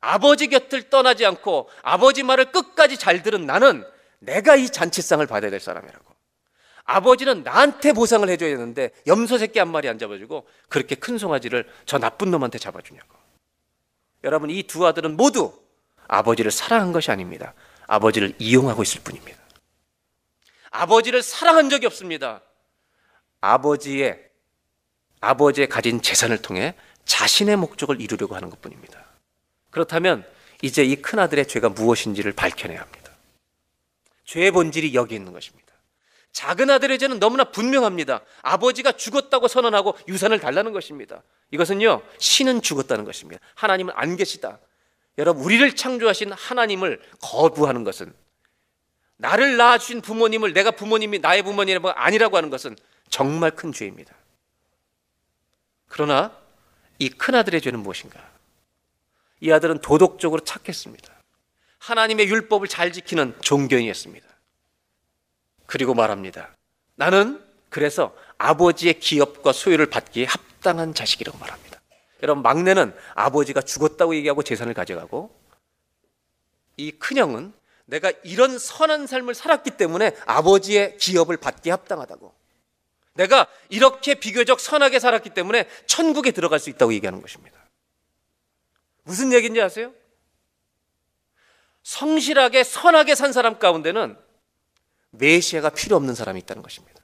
[0.00, 3.84] 아버지 곁을 떠나지 않고 아버지 말을 끝까지 잘 들은 나는
[4.18, 6.09] 내가 이 잔치상을 받아야 될 사람이라고.
[6.94, 11.98] 아버지는 나한테 보상을 해줘야 되는데 염소 새끼 한 마리 안 잡아주고 그렇게 큰 송아지를 저
[11.98, 13.16] 나쁜 놈한테 잡아주냐고.
[14.24, 15.52] 여러분 이 두 아들은 모두
[16.08, 17.54] 아버지를 사랑한 것이 아닙니다.
[17.86, 19.38] 아버지를 이용하고 있을 뿐입니다.
[20.70, 22.42] 아버지를 사랑한 적이 없습니다.
[23.40, 24.28] 아버지의
[25.20, 26.74] 아버지의 가진 재산을 통해
[27.04, 29.04] 자신의 목적을 이루려고 하는 것뿐입니다.
[29.70, 30.26] 그렇다면
[30.62, 33.12] 이제 이 큰 아들의 죄가 무엇인지를 밝혀내야 합니다.
[34.24, 35.69] 죄의 본질이 여기 있는 것입니다.
[36.32, 38.20] 작은 아들의 죄는 너무나 분명합니다.
[38.42, 41.22] 아버지가 죽었다고 선언하고 유산을 달라는 것입니다.
[41.50, 43.40] 이것은요, 신은 죽었다는 것입니다.
[43.54, 44.58] 하나님은 안 계시다.
[45.18, 48.14] 여러분, 우리를 창조하신 하나님을 거부하는 것은
[49.16, 52.76] 나를 낳아주신 부모님을 내가 부모님이 나의 부모님이 아니라고 하는 것은
[53.10, 54.14] 정말 큰 죄입니다.
[55.88, 56.34] 그러나
[56.98, 58.30] 이 큰아들의 죄는 무엇인가?
[59.40, 61.12] 이 아들은 도덕적으로 착했습니다.
[61.78, 64.29] 하나님의 율법을 잘 지키는 종교인이었습니다.
[65.70, 66.56] 그리고 말합니다.
[66.96, 71.80] 나는 그래서 아버지의 기업과 소유를 받기에 합당한 자식이라고 말합니다.
[72.24, 75.32] 여러분, 막내는 아버지가 죽었다고 얘기하고 재산을 가져가고
[76.76, 77.52] 이 큰형은
[77.84, 82.34] 내가 이런 선한 삶을 살았기 때문에 아버지의 기업을 받기에 합당하다고.
[83.14, 87.56] 내가 이렇게 비교적 선하게 살았기 때문에 천국에 들어갈 수 있다고 얘기하는 것입니다.
[89.04, 89.92] 무슨 얘기인지 아세요?
[91.84, 94.16] 성실하게 선하게 산 사람 가운데는
[95.10, 97.00] 메시아가 필요 없는 사람이 있다는 것입니다.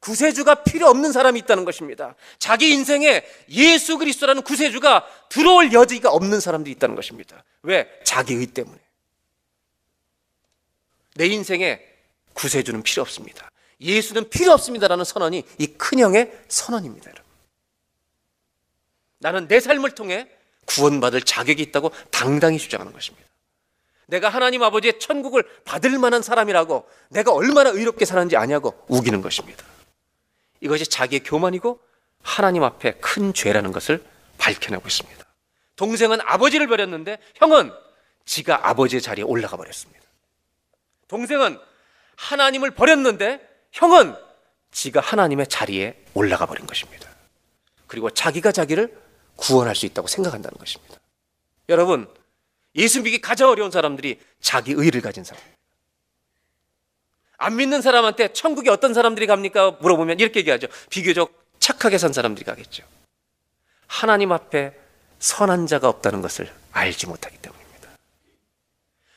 [0.00, 2.14] 구세주가 필요 없는 사람이 있다는 것입니다.
[2.38, 7.44] 자기 인생에 예수 그리스도라는 구세주가 들어올 여지가 없는 사람들이 있다는 것입니다.
[7.62, 7.88] 왜?
[8.04, 8.78] 자기 의 때문에.
[11.16, 11.80] 내 인생에
[12.32, 13.50] 구세주는 필요 없습니다.
[13.80, 17.30] 예수는 필요 없습니다라는 선언이 이 큰형의 선언입니다, 여러분.
[19.18, 20.28] 나는 내 삶을 통해
[20.64, 23.29] 구원받을 자격이 있다고 당당히 주장하는 것입니다.
[24.10, 29.64] 내가 하나님 아버지의 천국을 받을 만한 사람이라고 내가 얼마나 의롭게 사는지 아냐고 우기는 것입니다.
[30.60, 31.80] 이것이 자기의 교만이고
[32.22, 34.04] 하나님 앞에 큰 죄라는 것을
[34.38, 35.24] 밝혀내고 있습니다.
[35.76, 37.72] 동생은 아버지를 버렸는데 형은
[38.26, 40.00] 지가 아버지의 자리에 올라가 버렸습니다.
[41.08, 41.58] 동생은
[42.16, 43.40] 하나님을 버렸는데
[43.72, 44.14] 형은
[44.72, 47.08] 지가 하나님의 자리에 올라가 버린 것입니다.
[47.86, 48.96] 그리고 자기가 자기를
[49.36, 50.96] 구원할 수 있다고 생각한다는 것입니다.
[51.68, 52.12] 여러분,
[52.76, 55.42] 예수 믿기 가장 어려운 사람들이 자기 의를 가진 사람.
[57.36, 59.72] 안 믿는 사람한테 천국에 어떤 사람들이 갑니까?
[59.80, 60.68] 물어보면 이렇게 얘기하죠.
[60.90, 62.84] 비교적 착하게 산 사람들이 가겠죠.
[63.86, 64.78] 하나님 앞에
[65.18, 67.88] 선한 자가 없다는 것을 알지 못하기 때문입니다.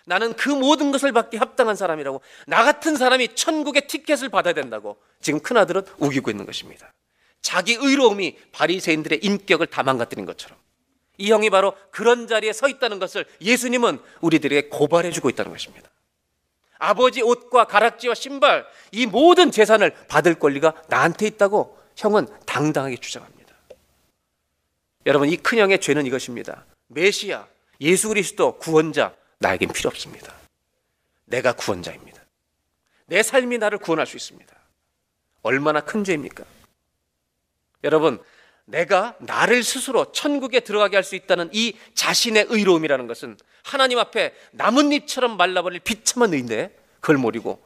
[0.06, 5.40] 나는 그 모든 것을 받기 합당한 사람이라고 나 같은 사람이 천국의 티켓을 받아야 된다고 지금
[5.40, 6.92] 큰아들은 우기고 있는 것입니다.
[7.42, 10.58] 자기 의로움이 바리새인들의 인격을 다 망가뜨린 것처럼
[11.18, 15.90] 이 형이 바로 그런 자리에 서 있다는 것을 예수님은 우리들에게 고발해 주고 있다는 것입니다.
[16.80, 23.56] 아버지 옷과 가락지와 신발 이 모든 재산을 받을 권리가 나한테 있다고 형은 당당하게 주장합니다.
[25.06, 26.66] 여러분 이 큰 형의 죄는 이것입니다.
[26.88, 27.48] 메시아
[27.82, 30.34] 예수 그리스도 구원자 나에겐 필요 없습니다.
[31.26, 32.22] 내가 구원자입니다.
[33.06, 34.54] 내 삶이 나를 구원할 수 있습니다.
[35.42, 36.44] 얼마나 큰 죄입니까?
[37.84, 38.22] 여러분
[38.66, 45.38] 내가 나를 스스로 천국에 들어가게 할 수 있다는 이 자신의 의로움이라는 것은 하나님 앞에 나뭇잎처럼
[45.38, 47.62] 말라버릴 비참한 의인데 그걸 모르고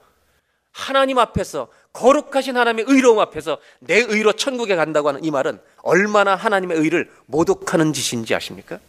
[0.71, 6.77] 하나님 앞에서 거룩하신 하나님의 의로움 앞에서 내 의로 천국에 간다고 하는 이 말은 얼마나 하나님의
[6.77, 8.79] 의를 모독하는 짓인지 아십니까?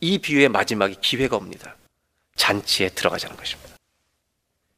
[0.00, 1.76] 이 비유의 마지막에 기회가 옵니다.
[2.36, 3.76] 잔치에 들어가자는 것입니다.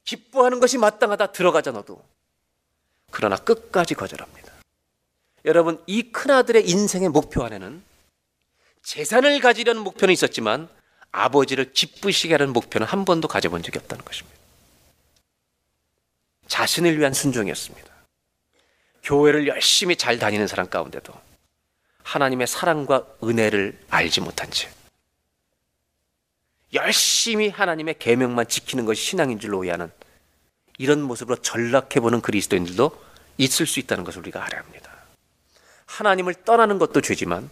[0.05, 2.03] 기뻐하는 것이 마땅하다 들어가자 너도.
[3.11, 4.53] 그러나 끝까지 거절합니다.
[5.44, 7.83] 여러분 이 큰아들의 인생의 목표 안에는
[8.83, 10.68] 재산을 가지려는 목표는 있었지만
[11.12, 14.38] 아버지를 기쁘시게 하는 목표는 한 번도 가져본 적이 없다는 것입니다.
[16.46, 17.88] 자신을 위한 순종이었습니다.
[19.03, 21.12] 교회를 열심히 잘 다니는 사람 가운데도
[22.03, 24.68] 하나님의 사랑과 은혜를 알지 못한 채
[26.72, 29.90] 열심히 하나님의 계명만 지키는 것이 신앙인 줄로 오해하는
[30.79, 33.05] 이런 모습으로 전락해 보는 그리스도인들도
[33.38, 34.89] 있을 수 있다는 것을 우리가 알아야 합니다.
[36.01, 37.51] 하나님을 떠나는 것도 죄지만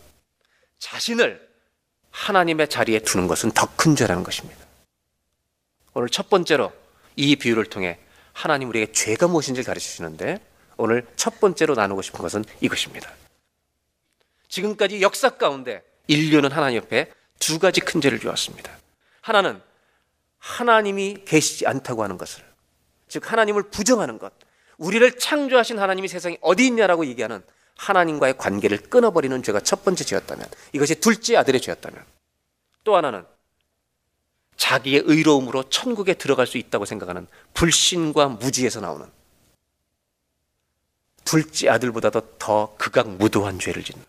[0.78, 1.46] 자신을
[2.10, 4.64] 하나님의 자리에 두는 것은 더 큰 죄라는 것입니다.
[5.92, 6.72] 오늘 첫 번째로
[7.16, 7.98] 이 비유를 통해
[8.32, 10.40] 하나님 우리에게 죄가 무엇인지를 가르쳐 주시는데
[10.78, 13.10] 오늘 첫 번째로 나누고 싶은 것은 이것입니다.
[14.48, 18.72] 지금까지 역사 가운데 인류는 하나님 옆에 두 가지 큰 죄를 지었습니다.
[19.20, 19.60] 하나는
[20.38, 22.42] 하나님이 계시지 않다고 하는 것을
[23.08, 24.32] 즉 하나님을 부정하는 것
[24.78, 27.42] 우리를 창조하신 하나님이 세상에 어디 있냐라고 얘기하는
[27.78, 32.04] 하나님과의 관계를 끊어버리는 죄가 첫 번째 죄였다면 이것이 둘째 아들의 죄였다면
[32.84, 33.24] 또 하나는
[34.56, 39.06] 자기의 의로움으로 천국에 들어갈 수 있다고 생각하는 불신과 무지에서 나오는
[41.24, 44.04] 둘째 아들보다도 더 극악 무도한 죄를 짓는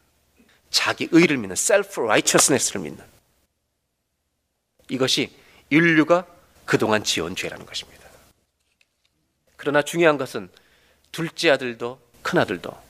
[0.71, 3.03] 자기 의를 믿는 self righteousness를 믿는
[4.89, 5.35] 이것이
[5.69, 6.25] 인류가
[6.65, 7.99] 그동안 지은 죄라는 것입니다.
[9.57, 10.49] 그러나 중요한 것은
[11.11, 12.88] 둘째 아들도 큰 아들도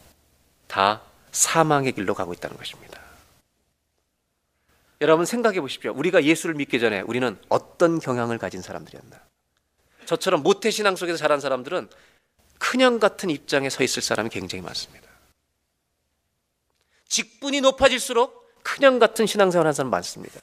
[0.70, 1.02] 다
[1.32, 3.02] 사망의 길로 가고 있다는 것입니다.
[5.02, 5.94] 여러분 생각해 보십시오.
[5.94, 9.20] 우리가 예수를 믿기 전에 우리는 어떤 경향을 가진 사람들이었나?
[10.06, 11.90] 저처럼 모태 신앙 속에서 자란 사람들은
[12.60, 15.08] 큰형 같은 입장에 서 있을 사람이 굉장히 많습니다.
[17.08, 20.40] 직분이 높아질수록 큰형 같은 신앙생활 하는 사람 많습니다.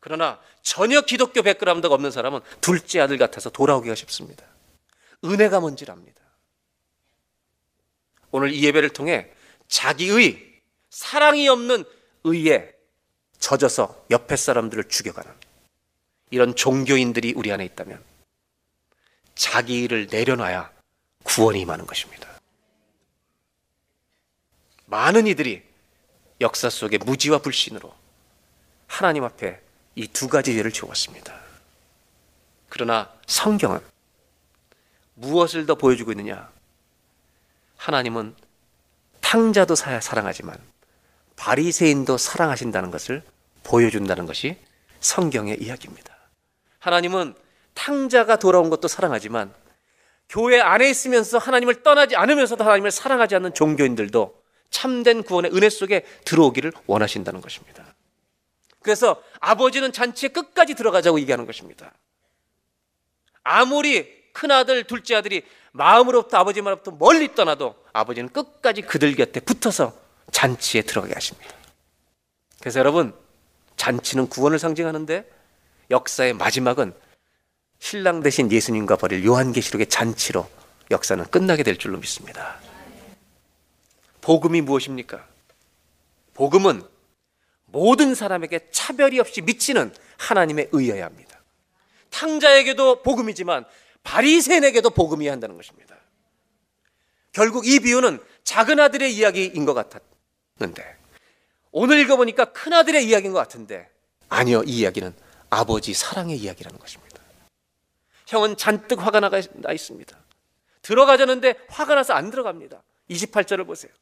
[0.00, 4.46] 그러나 전혀 기독교 백그라운드가 없는 사람은 둘째 아들 같아서 돌아오기가 쉽습니다.
[5.24, 6.23] 은혜가 뭔지 압니다.
[8.34, 9.30] 오늘 이 예배를 통해
[9.68, 11.84] 자기의 사랑이 없는
[12.24, 12.74] 의에
[13.38, 15.32] 젖어서 옆에 사람들을 죽여가는
[16.30, 18.02] 이런 종교인들이 우리 안에 있다면
[19.36, 20.72] 자기 일을 내려놔야
[21.22, 22.28] 구원이 임하는 것입니다.
[24.86, 25.62] 많은 이들이
[26.40, 27.94] 역사 속에 무지와 불신으로
[28.88, 29.60] 하나님 앞에
[29.94, 31.40] 이 두 가지 죄를 지었습니다.
[32.68, 33.78] 그러나 성경은
[35.14, 36.52] 무엇을 더 보여주고 있느냐?
[37.84, 38.34] 하나님은
[39.20, 40.56] 탕자도 사랑하지만
[41.36, 43.22] 바리새인도 사랑하신다는 것을
[43.62, 44.56] 보여준다는 것이
[45.00, 46.16] 성경의 이야기입니다.
[46.78, 47.34] 하나님은
[47.74, 49.52] 탕자가 돌아온 것도 사랑하지만
[50.30, 56.72] 교회 안에 있으면서 하나님을 떠나지 않으면서도 하나님을 사랑하지 않는 종교인들도 참된 구원의 은혜 속에 들어오기를
[56.86, 57.94] 원하신다는 것입니다.
[58.80, 61.92] 그래서 아버지는 잔치에 끝까지 들어가자고 얘기하는 것입니다.
[63.42, 65.44] 아무리 큰아들, 둘째 아들이
[65.74, 69.92] 마음으로부터 아버지 말로부터 멀리 떠나도 아버지는 끝까지 그들 곁에 붙어서
[70.30, 71.52] 잔치에 들어가게 하십니다.
[72.60, 73.12] 그래서 여러분,
[73.76, 75.28] 잔치는 구원을 상징하는데
[75.90, 76.94] 역사의 마지막은
[77.80, 80.48] 신랑 대신 예수님과 벌일 요한계시록의 잔치로
[80.92, 82.56] 역사는 끝나게 될 줄로 믿습니다.
[84.20, 85.26] 복음이 무엇입니까?
[86.34, 86.82] 복음은
[87.66, 91.40] 모든 사람에게 차별이 없이 미치는 하나님의 의여야 합니다.
[92.10, 93.66] 탕자에게도 복음이지만
[94.04, 95.96] 바리새인에게도 복음이 한다는 것입니다.
[97.32, 100.96] 결국 이 비유는 작은 아들의 이야기인 것 같았는데
[101.72, 103.90] 오늘 읽어보니까 큰 아들의 이야기인 것 같은데
[104.28, 105.12] 아니요 이 이야기는
[105.50, 107.20] 아버지 사랑의 이야기라는 것입니다.
[108.26, 110.16] 형은 잔뜩 화가 나 있습니다.
[110.82, 112.82] 들어가자는데 화가 나서 안 들어갑니다.
[113.10, 113.92] 28절을 보세요.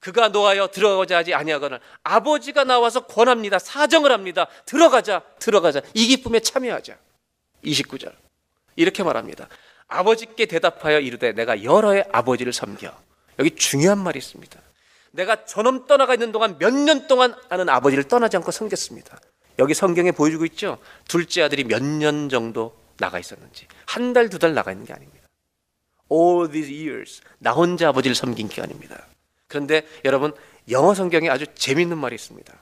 [0.00, 3.58] 그가 노하여 들어가자 하지 아니하거나 아버지가 나와서 권합니다.
[3.58, 4.48] 사정을 합니다.
[4.66, 5.80] 들어가자, 들어가자.
[5.94, 6.98] 이 기쁨에 참여하자.
[7.64, 8.23] 29절.
[8.76, 9.48] 이렇게 말합니다.
[9.88, 12.92] 아버지께 대답하여 이르되 내가 여러 해 아버지를 섬겨.
[13.38, 14.60] 여기 중요한 말이 있습니다.
[15.12, 19.18] 내가 저놈 떠나가 있는 동안 몇 년 동안 아는 아버지를 떠나지 않고 섬겼습니다.
[19.58, 20.78] 여기 성경에 보여주고 있죠.
[21.06, 25.28] 둘째 아들이 몇 년 정도 나가 있었는지 한 달 두 달 나가 있는 게 아닙니다.
[26.10, 29.06] All these years 나 혼자 아버지를 섬긴 기간입니다.
[29.46, 30.32] 그런데 여러분
[30.70, 32.52] 영어 성경에 아주 재밌는 말이 있습니다.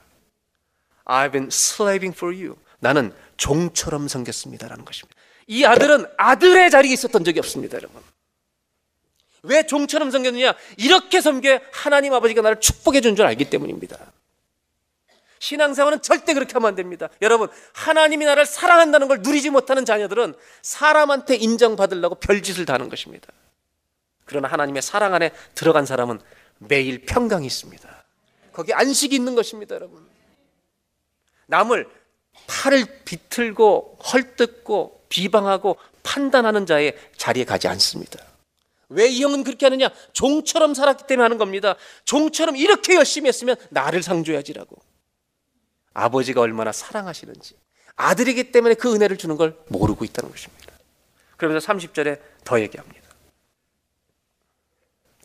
[1.05, 2.55] I've been slaving for you.
[2.79, 5.19] 나는 종처럼 섬겼습니다라는 것입니다.
[5.47, 8.01] 이 아들은 아들의 자리에 있었던 적이 없습니다, 여러분.
[9.43, 10.53] 왜 종처럼 섬겼느냐?
[10.77, 13.97] 이렇게 섬겨 하나님 아버지가 나를 축복해 준 줄 알기 때문입니다.
[15.39, 17.09] 신앙생활은 절대 그렇게 하면 안 됩니다.
[17.21, 23.27] 여러분, 하나님이 나를 사랑한다는 걸 누리지 못하는 자녀들은 사람한테 인정받으려고 별짓을 다하는 것입니다.
[24.23, 26.21] 그러나 하나님의 사랑 안에 들어간 사람은
[26.59, 28.03] 매일 평강이 있습니다.
[28.53, 30.07] 거기 안식이 있는 것입니다, 여러분.
[31.47, 31.89] 남을
[32.47, 38.19] 팔을 비틀고 헐뜯고 비방하고 판단하는 자의 자리에 가지 않습니다.
[38.89, 39.89] 왜 이 형은 그렇게 하느냐?
[40.11, 41.75] 종처럼 살았기 때문에 하는 겁니다.
[42.05, 44.75] 종처럼 이렇게 열심히 했으면 나를 상줘야지라고.
[45.93, 47.55] 아버지가 얼마나 사랑하시는지
[47.95, 50.73] 아들이기 때문에 그 은혜를 주는 걸 모르고 있다는 것입니다.
[51.37, 53.07] 그러면서 30절에 더 얘기합니다.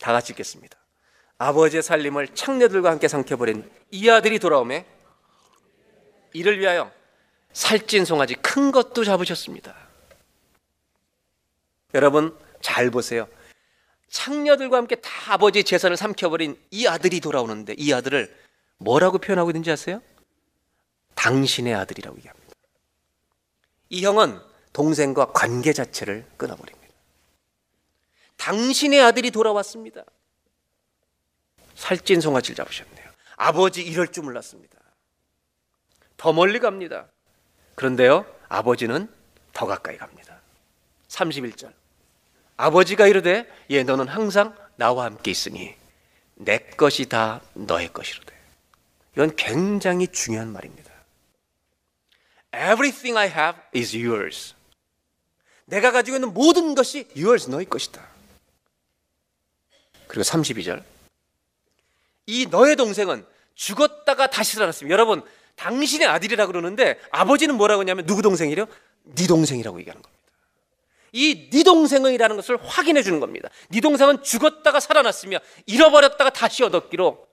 [0.01, 0.77] 다 같이 읽겠습니다.
[1.39, 4.85] 아버지의 살림을 창녀들과 함께 삼켜버린 이 아들이 돌아오매
[6.35, 6.93] 이를 위하여
[7.53, 9.75] 살찐 송아지 큰 것도 잡으셨습니다.
[11.95, 13.29] 여러분 잘 보세요.
[14.11, 18.35] 창녀들과 함께 다 아버지의 재산을 삼켜버린 이 아들이 돌아오는데 이 아들을
[18.79, 20.03] 뭐라고 표현하고 있는지 아세요?
[21.15, 22.55] 당신의 아들이라고 얘기합니다.
[23.91, 24.41] 이 형은
[24.73, 26.95] 동생과 관계 자체를 끊어버립니다.
[28.37, 30.05] 당신의 아들이 돌아왔습니다.
[31.75, 33.09] 살찐 송아지를 잡으셨네요.
[33.37, 34.79] 아버지 이럴 줄 몰랐습니다.
[36.17, 37.09] 더 멀리 갑니다.
[37.79, 39.09] 그런데요, 아버지는
[39.53, 40.41] 더 가까이 갑니다.
[41.07, 41.73] 31절.
[42.57, 45.77] 아버지가 이르되, 예, 너는 항상 나와 함께 있으니
[46.35, 48.37] 내 것이 다 너의 것이로되.
[49.13, 50.91] 이건 굉장히 중요한 말입니다.
[52.53, 54.57] Everything I have is yours.
[55.67, 58.05] 내가 가지고 있는 모든 것이 yours, 너의 것이다.
[60.09, 60.83] 그리고 32절.
[62.27, 63.25] 이 너의 동생은
[63.55, 64.93] 죽었다가 다시 살아났습니다.
[64.93, 65.23] 여러분,
[65.59, 68.67] 당신의 아들이라 그러는데 아버지는 뭐라고 하냐면 누구 동생이래요?
[69.15, 70.19] 네 동생이라고 얘기하는 겁니다.
[71.13, 73.49] 이 네 동생이라는 것을 확인해 주는 겁니다.
[73.71, 77.27] 네 동생은 죽었다가 살아났으며 잃어버렸다가 다시 얻었기로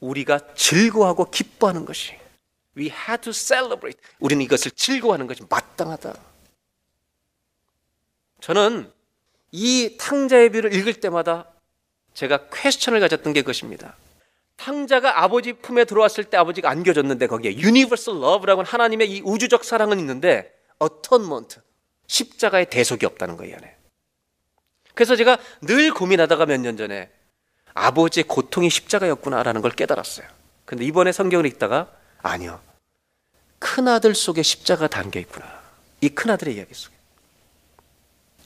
[0.00, 2.14] 우리가 즐거워하고 기뻐하는 것이
[2.78, 4.00] we had to celebrate.
[4.18, 6.14] 우리는 이것을 즐거워하는 것이 마땅하다.
[8.40, 8.90] 저는
[9.52, 11.46] 이 탕자의 비를 읽을 때마다
[12.14, 13.96] 제가 퀘스천을 가졌던 게 그것입니다.
[14.60, 19.98] 탕자가 아버지 품에 들어왔을 때 아버지가 안겨줬는데 거기에 universal love라고 하는 하나님의 이 우주적 사랑은
[20.00, 21.60] 있는데 atonement,
[22.06, 23.56] 십자가의 대속이 없다는 거예요.
[24.94, 27.10] 그래서 제가 늘 고민하다가 몇 년 전에
[27.72, 30.26] 아버지의 고통이 십자가였구나라는 걸 깨달았어요.
[30.66, 31.90] 근데 이번에 성경을 읽다가
[32.20, 32.60] 아니요.
[33.58, 35.60] 큰아들 속에 십자가 담겨 있구나.
[36.02, 36.94] 이 큰아들의 이야기 속에.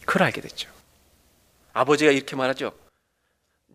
[0.04, 0.70] 그걸 알게 됐죠.
[1.72, 2.72] 아버지가 이렇게 말하죠.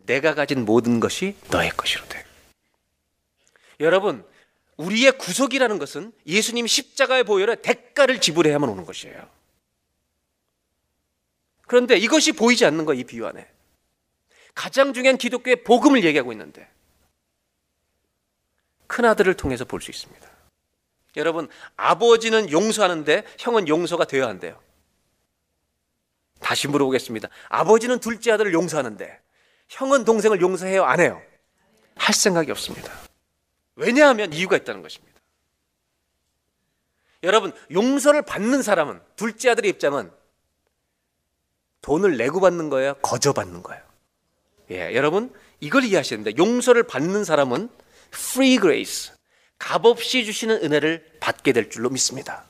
[0.05, 2.28] 내가 가진 모든 것이 너의 것이로 돼.
[3.79, 4.25] 여러분,
[4.77, 9.29] 우리의 구속이라는 것은 예수님 십자가의 보혈에 대가를 지불해야만 오는 것이에요.
[11.67, 13.47] 그런데 이것이 보이지 않는 거이 비유 안에.
[14.55, 16.67] 가장 중요한 기독교의 복음을 얘기하고 있는데
[18.87, 20.27] 큰 아들을 통해서 볼 수 있습니다.
[21.17, 24.61] 여러분, 아버지는 용서하는데 형은 용서가 되어야 한대요.
[26.39, 27.29] 다시 물어보겠습니다.
[27.49, 29.21] 아버지는 둘째 아들을 용서하는데
[29.69, 30.85] 형은 동생을 용서해요?
[30.85, 31.21] 안 해요?
[31.95, 33.08] 할 생각이 없습니다.
[33.79, 35.19] 왜냐하면 이유가 있다는 것입니다.
[37.23, 40.11] 여러분, 용서를 받는 사람은 둘째 아들의 입장은
[41.81, 42.95] 돈을 내고 받는 거예요?
[43.01, 43.81] 거저 받는 거예요?
[44.71, 46.37] 예, 여러분, 이걸 이해하셔야 됩니다.
[46.37, 47.69] 용서를 받는 사람은
[48.13, 49.13] free grace,
[49.57, 52.45] 값없이 주시는 은혜를 받게 될 줄로 믿습니다.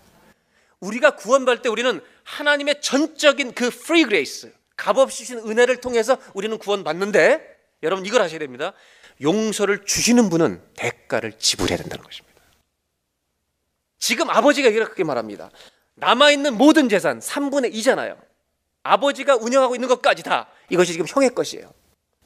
[0.79, 7.57] 우리가 구원받을 때 우리는 하나님의 전적인 그 free grace, 값없이 주시는 은혜를 통해서 우리는 구원받는데
[7.83, 8.73] 여러분 이걸 하셔야 됩니다.
[9.21, 12.41] 용서를 주시는 분은 대가를 지불해야 된다는 것입니다.
[13.97, 15.51] 지금 아버지가 이렇게 말합니다.
[15.95, 18.17] 남아있는 모든 재산 3분의 2잖아요.
[18.83, 21.73] 아버지가 운영하고 있는 것까지 다 이것이 지금 형의 것이에요.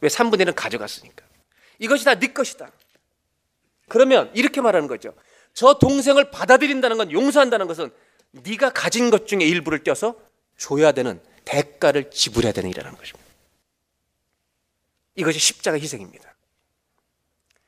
[0.01, 1.25] 왜 3분의 1은 가져갔으니까.
[1.79, 2.71] 이것이 다 네 것이다.
[3.89, 5.13] 그러면 이렇게 말하는 거죠.
[5.53, 7.91] 저 동생을 받아들인다는 건 용서한다는 것은
[8.31, 10.15] 네가 가진 것 중에 일부를 떼서
[10.57, 13.23] 줘야 되는 대가를 지불해야 되는 일이라는 것입니다.
[15.15, 16.32] 이것이 십자가 희생입니다.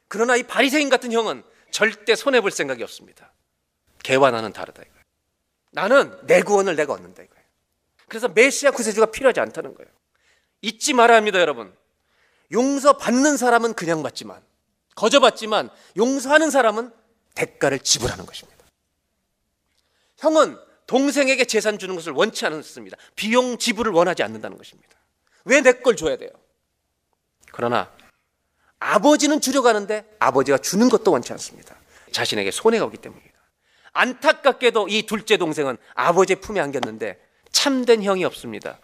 [0.08, 3.34] 그러나 이 바리새인 같은 형은 절대 손해 볼 생각이 없습니다.
[4.04, 5.02] 개와 나는 다르다 이거예요.
[5.72, 7.44] 나는 내 구원을 내가 얻는다 이거예요.
[8.08, 9.92] 그래서 메시아 구세주가 필요하지 않다는 거예요.
[10.62, 11.76] 잊지 말아야 합니다, 여러분.
[12.52, 14.42] 용서 받는 사람은 그냥 받지만
[14.96, 16.94] 거저 받지만 용서하는 사람은
[17.34, 18.64] 대가를 지불하는 것입니다.
[20.18, 22.96] 형은 동생에게 재산 주는 것을 원치 않습니다.
[23.16, 24.96] 비용 지불을 원하지 않는다는 것입니다.
[25.44, 26.30] 왜 내 걸 줘야 돼요?
[27.52, 27.92] 그러나
[28.86, 31.76] 아버지는 주려고 하는데 아버지가 주는 것도 원치 않습니다.
[32.12, 33.36] 자신에게 손해가 오기 때문입니다.
[33.94, 37.20] 안타깝게도 이 둘째 동생은 아버지의 품에 안겼는데
[37.52, 38.78] 참된 형이 없습니다.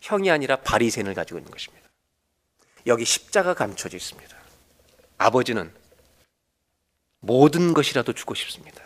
[0.00, 1.86] 형이 아니라 바리새인을 가지고 있는 것입니다.
[2.86, 4.34] 여기 십자가 감춰져 있습니다.
[5.18, 5.74] 아버지는
[7.20, 8.82] 모든 것이라도 주고 싶습니다.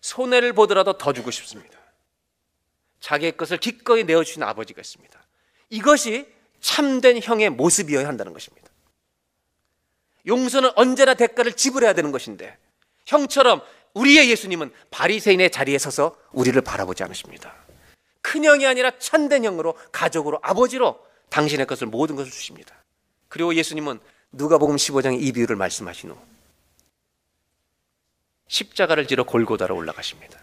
[0.00, 1.76] 손해를 보더라도 더 주고 싶습니다.
[3.00, 5.20] 자기의 것을 기꺼이 내어주신 아버지가 있습니다.
[5.70, 6.32] 이것이
[6.64, 8.70] 참된 형의 모습이어야 한다는 것입니다.
[10.26, 12.56] 용서는 언제나 대가를 지불해야 되는 것인데
[13.04, 13.60] 형처럼
[13.92, 17.54] 우리의 예수님은 바리새인의 자리에 서서 우리를 바라보지 않으십니다.
[18.22, 20.98] 큰 형이 아니라 참된 형으로 가족으로 아버지로
[21.28, 22.74] 당신의 것을 모든 것을 주십니다.
[23.28, 24.00] 그리고 예수님은
[24.32, 26.18] 누가복음 15장의 이 비유를 말씀하신 후
[28.48, 30.40] 십자가를 지러 골고다로 올라가십니다.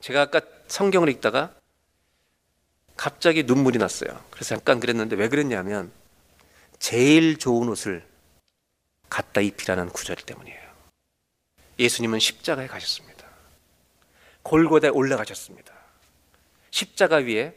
[0.00, 1.54] 제가 아까 성경을 읽다가
[2.96, 4.24] 갑자기 눈물이 났어요.
[4.30, 5.92] 그래서 잠깐 그랬는데 왜 그랬냐면
[6.78, 8.06] 제일 좋은 옷을
[9.08, 10.66] 갖다 입히라는 구절 때문이에요.
[11.78, 13.26] 예수님은 십자가에 가셨습니다.
[14.42, 15.72] 골고다에 올라가셨습니다.
[16.70, 17.54] 십자가 위에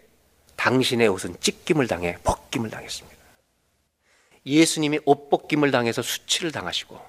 [0.55, 3.17] 당신의 옷은 찢김을 당해 벗김을 당했습니다.
[4.45, 6.99] 예수님이 옷 벗김을 당해서 수치를 당하시고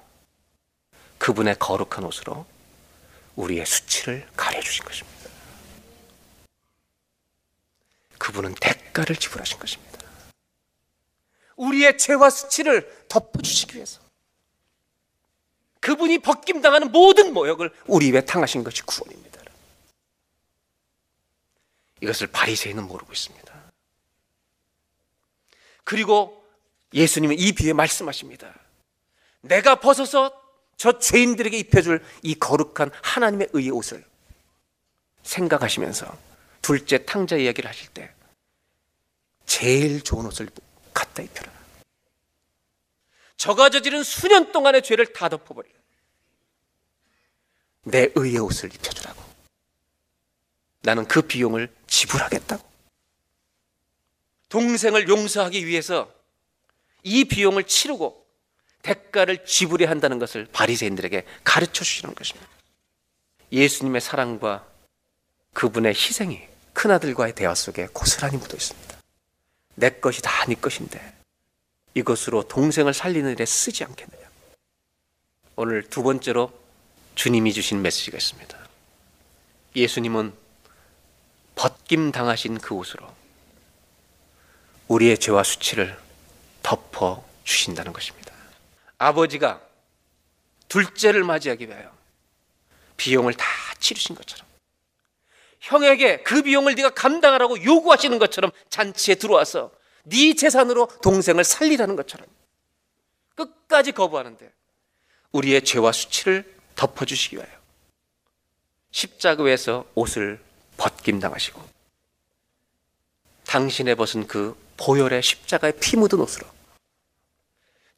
[1.17, 2.45] 그분의 거룩한 옷으로
[3.35, 5.20] 우리의 수치를 가려주신 것입니다.
[8.21, 9.99] 그분은 대가를 지불하신 것입니다.
[11.55, 13.99] 우리의 죄와 수치를 덮어주시기 위해서
[15.79, 19.41] 그분이 벗김당하는 모든 모욕을 우리 입에 당하신 것이 구원입니다.
[22.01, 23.71] 이것을 바리새인은 모르고 있습니다.
[25.83, 26.45] 그리고
[26.93, 28.53] 예수님은 이 비유에 말씀하십니다.
[29.41, 30.31] 내가 벗어서
[30.77, 34.05] 저 죄인들에게 입혀줄 이 거룩한 하나님의 의의 옷을
[35.23, 36.30] 생각하시면서
[36.61, 38.13] 둘째 탕자 이야기를 하실 때
[39.45, 40.49] 제일 좋은 옷을
[40.93, 41.51] 갖다 입혀라.
[43.37, 45.67] 저가 저지른 수년 동안의 죄를 다 덮어버려.
[47.83, 49.21] 내 의의 옷을 입혀주라고.
[50.81, 52.63] 나는 그 비용을 지불하겠다고.
[54.49, 56.13] 동생을 용서하기 위해서
[57.03, 58.27] 이 비용을 치르고
[58.83, 62.47] 대가를 지불해야 한다는 것을 바리새인들에게 가르쳐 주시는 것입니다.
[63.51, 64.70] 예수님의 사랑과
[65.53, 66.41] 그분의 희생이
[66.73, 68.97] 큰아들과의 대화 속에 고스란히 묻어 있습니다.
[69.75, 71.15] 내 것이 다 네 것인데
[71.93, 74.29] 이것으로 동생을 살리는 일에 쓰지 않겠느냐.
[75.55, 76.51] 오늘 두 번째로
[77.15, 78.57] 주님이 주신 메시지가 있습니다.
[79.75, 80.33] 예수님은
[81.55, 83.13] 벗김 당하신 그 옷으로
[84.87, 85.97] 우리의 죄와 수치를
[86.63, 88.33] 덮어 주신다는 것입니다.
[88.97, 89.61] 아버지가
[90.69, 91.91] 둘째를 맞이하기 위하여
[92.97, 93.45] 비용을 다
[93.79, 94.47] 치르신 것처럼
[95.61, 99.71] 형에게 그 비용을 네가 감당하라고 요구하시는 것처럼 잔치에 들어와서
[100.03, 102.27] 네 재산으로 동생을 살리라는 것처럼
[103.35, 104.51] 끝까지 거부하는데
[105.31, 107.49] 우리의 죄와 수치를 덮어주시기 위하여
[108.89, 110.43] 십자가에서 옷을
[110.77, 111.61] 벗김 당하시고
[113.45, 116.47] 당신의 벗은 그 보혈의 십자가에 피 묻은 옷으로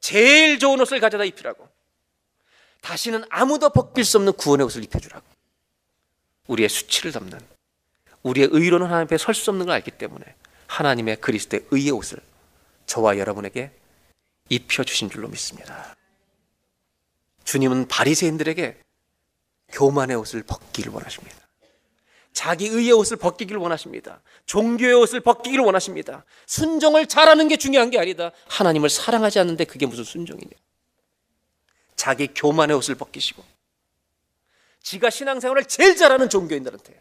[0.00, 1.66] 제일 좋은 옷을 가져다 입히라고
[2.82, 5.24] 다시는 아무도 벗길 수 없는 구원의 옷을 입혀주라고
[6.46, 7.53] 우리의 수치를 덮는
[8.24, 10.24] 우리의 의로는 하나님 앞에 설 수 없는 걸 알기 때문에
[10.66, 12.18] 하나님의 그리스도의 의의 옷을
[12.86, 13.70] 저와 여러분에게
[14.48, 15.94] 입혀 주신 줄로 믿습니다.
[17.44, 18.80] 주님은 바리새인들에게
[19.68, 21.36] 교만의 옷을 벗기를 원하십니다.
[22.32, 24.20] 자기 의의 옷을 벗기기를 원하십니다.
[24.46, 26.24] 종교의 옷을 벗기기를 원하십니다.
[26.46, 28.32] 순종을 잘하는 게 중요한 게 아니다.
[28.48, 30.50] 하나님을 사랑하지 않는데 그게 무슨 순종이냐.
[31.94, 33.44] 자기 교만의 옷을 벗기시고
[34.82, 37.00] 지가 신앙생활을 제일 잘하는 종교인들한테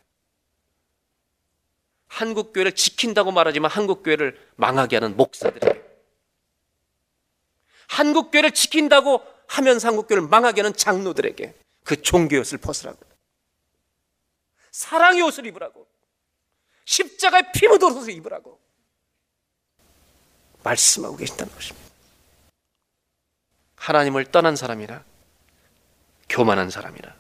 [2.14, 5.84] 한국 교회를 지킨다고 말하지만 한국 교회를 망하게 하는 목사들에게
[7.88, 13.00] 한국 교회를 지킨다고 하면서 한국 교회를 망하게 하는 장로들에게 그 종교의 옷을 벗으라고.
[14.72, 15.88] 사랑의 옷을 입으라고.
[16.86, 18.60] 십자가에 피 묻어서 입으라고.
[20.64, 21.90] 말씀하고 계신다는 것입니다.
[23.76, 25.04] 하나님을 떠난 사람이라
[26.30, 27.14] 교만한 사람이라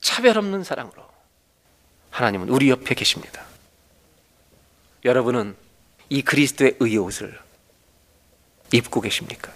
[0.00, 1.11] 차별 없는 사랑으로
[2.12, 3.44] 하나님은 우리 옆에 계십니다.
[5.04, 5.56] 여러분은
[6.10, 7.40] 이 그리스도의 의의 옷을
[8.72, 9.52] 입고 계십니까?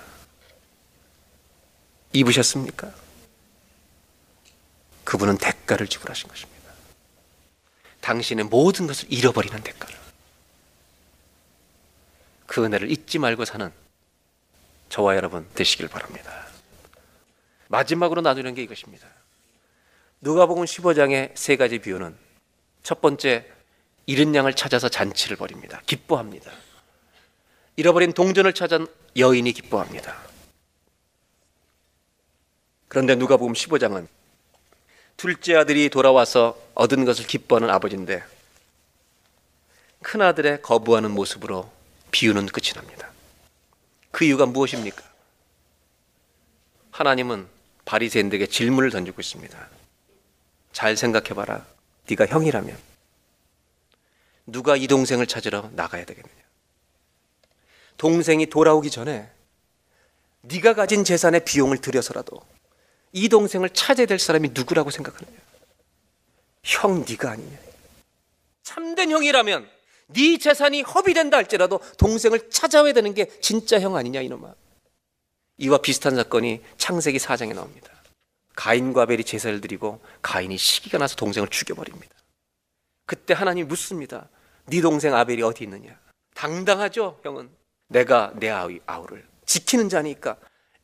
[2.12, 2.92] 입으셨습니까?
[5.04, 6.56] 그분은 대가를 지불하신 것입니다.
[8.00, 9.94] 당신의 모든 것을 잃어버리는 대가를.
[12.46, 13.70] 그 은혜를 잊지 말고 사는
[14.88, 16.46] 저와 여러분 되시길 바랍니다.
[17.68, 19.06] 마지막으로 나누는 게 이것입니다.
[20.22, 22.25] 누가복음 15장의 세 가지 비유는
[22.86, 23.44] 첫 번째
[24.06, 25.82] 잃은 양을 찾아서 잔치를 벌입니다.
[25.86, 26.52] 기뻐합니다.
[27.74, 30.16] 잃어버린 동전을 찾은 여인이 기뻐합니다.
[32.86, 34.06] 그런데 누가복음 15장은
[35.16, 38.22] 둘째 아들이 돌아와서 얻은 것을 기뻐하는 아버지인데
[40.00, 41.68] 큰 아들의 거부하는 모습으로
[42.12, 43.10] 비유는 끝이 납니다.
[44.12, 45.02] 그 이유가 무엇입니까?
[46.92, 47.48] 하나님은
[47.84, 49.70] 바리새인들에게 질문을 던지고 있습니다.
[50.72, 51.66] 잘 생각해 봐라.
[52.08, 52.76] 네가 형이라면
[54.46, 56.36] 누가 이 동생을 찾으러 나가야 되겠느냐?
[57.96, 59.28] 동생이 돌아오기 전에
[60.42, 62.40] 네가 가진 재산의 비용을 들여서라도
[63.12, 65.36] 이 동생을 찾아야 될 사람이 누구라고 생각하느냐?
[66.62, 67.58] 형 네가 아니냐?
[68.62, 69.68] 참된 형이라면
[70.08, 74.54] 네 재산이 허비된다 할지라도 동생을 찾아와야 되는 게 진짜 형 아니냐 이놈아.
[75.58, 77.95] 이와 비슷한 사건이 창세기 4장에 나옵니다.
[78.56, 82.14] 가인과 아벨이 제사를 드리고 가인이 시기가 나서 동생을 죽여버립니다.
[83.04, 84.28] 그때 하나님이 묻습니다.
[84.66, 85.96] 네 동생 아벨이 어디 있느냐?
[86.34, 87.48] 당당하죠, 형은.
[87.88, 90.36] 내가 내 아이, 아우를 지키는 자니까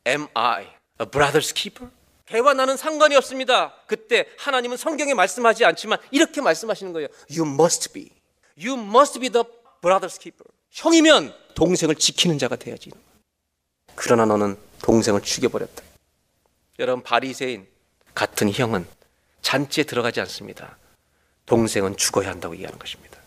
[0.07, 0.63] Am I
[1.01, 1.91] a brother's keeper?
[2.25, 3.73] 걔와 나는 상관이 없습니다.
[3.87, 7.09] 그때 하나님은 성경에 말씀하지 않지만 이렇게 말씀하시는 거예요.
[7.29, 8.09] You must be.
[8.57, 9.43] You must be the
[9.81, 10.45] brother's keeper.
[10.71, 12.91] 형이면 동생을 지키는 자가 돼야지.
[13.95, 15.83] 그러나 너는 동생을 죽여버렸다.
[16.79, 17.67] 여러분 바리새인
[18.15, 18.87] 같은 형은
[19.41, 20.77] 잔치에 들어가지 않습니다.
[21.45, 23.19] 동생은 죽어야 한다고 얘기하는 것입니다.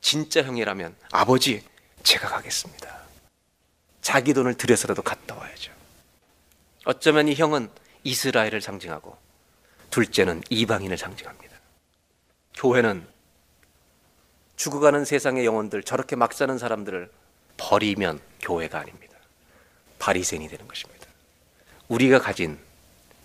[0.00, 1.64] 진짜 형이라면 아버지
[2.02, 3.00] 제가 가겠습니다.
[4.02, 5.72] 자기 돈을 들여서라도 갔다 와야죠.
[6.84, 7.70] 어쩌면 이 형은
[8.04, 9.16] 이스라엘을 상징하고
[9.90, 11.56] 둘째는 이방인을 상징합니다.
[12.54, 13.06] 교회는
[14.56, 17.10] 죽어가는 세상의 영혼들 저렇게 막 사는 사람들을
[17.56, 19.16] 버리면 교회가 아닙니다.
[19.98, 20.99] 바리새인이 되는 것입니다.
[21.90, 22.56] 우리가 가진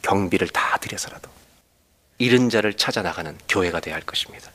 [0.02, 1.30] 경비를 다 들여서라도
[2.18, 4.52] 잃은 자를 찾아 나가는 교회가 되어야 할 것입니다.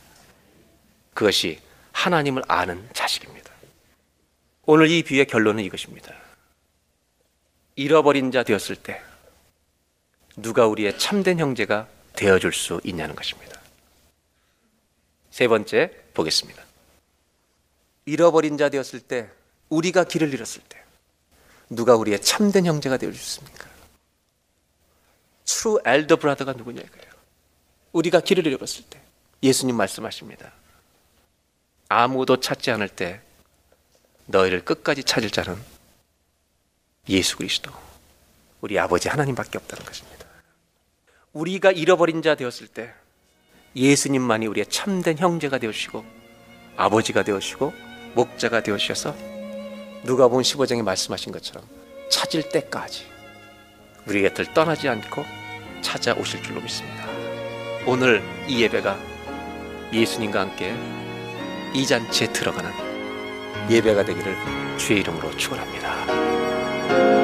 [1.13, 1.59] 그것이
[1.93, 3.51] 하나님을 아는 자식입니다.
[4.63, 6.13] 오늘 이 비유의 결론은 이것입니다.
[7.75, 9.01] 잃어버린 자 되었을 때
[10.35, 13.59] 누가 우리의 참된 형제가 되어줄 수 있냐는 것입니다.
[15.29, 16.61] 세 번째 보겠습니다.
[18.05, 19.29] 잃어버린 자 되었을 때
[19.69, 20.83] 우리가 길을 잃었을 때
[21.69, 23.70] 누가 우리의 참된 형제가 되어 주습니까?
[25.51, 27.11] True elder brother가 누구냐 이거예요.
[27.91, 29.01] 우리가 길을 잃었을 때
[29.43, 30.51] 예수님 말씀하십니다.
[31.89, 33.19] 아무도 찾지 않을 때
[34.27, 35.61] 너희를 끝까지 찾을 자는
[37.09, 37.69] 예수 그리스도
[38.61, 40.25] 우리 아버지 하나님밖에 없다는 것입니다.
[41.33, 42.93] 우리가 잃어버린 자 되었을 때
[43.75, 46.05] 예수님만이 우리의 참된 형제가 되시고
[46.77, 47.73] 아버지가 되시고
[48.15, 49.15] 목자가 되어주셔서
[50.03, 51.67] 누가 본 15장에 말씀하신 것처럼
[52.09, 53.10] 찾을 때까지
[54.11, 55.25] 우리 곁을 떠나지 않고
[55.79, 57.07] 찾아오실 줄로 믿습니다.
[57.85, 58.99] 오늘 이 예배가
[59.93, 60.75] 예수님과 함께
[61.73, 62.69] 이 잔치에 들어가는
[63.69, 64.35] 예배가 되기를
[64.77, 67.20] 주의 이름으로 축원합니다.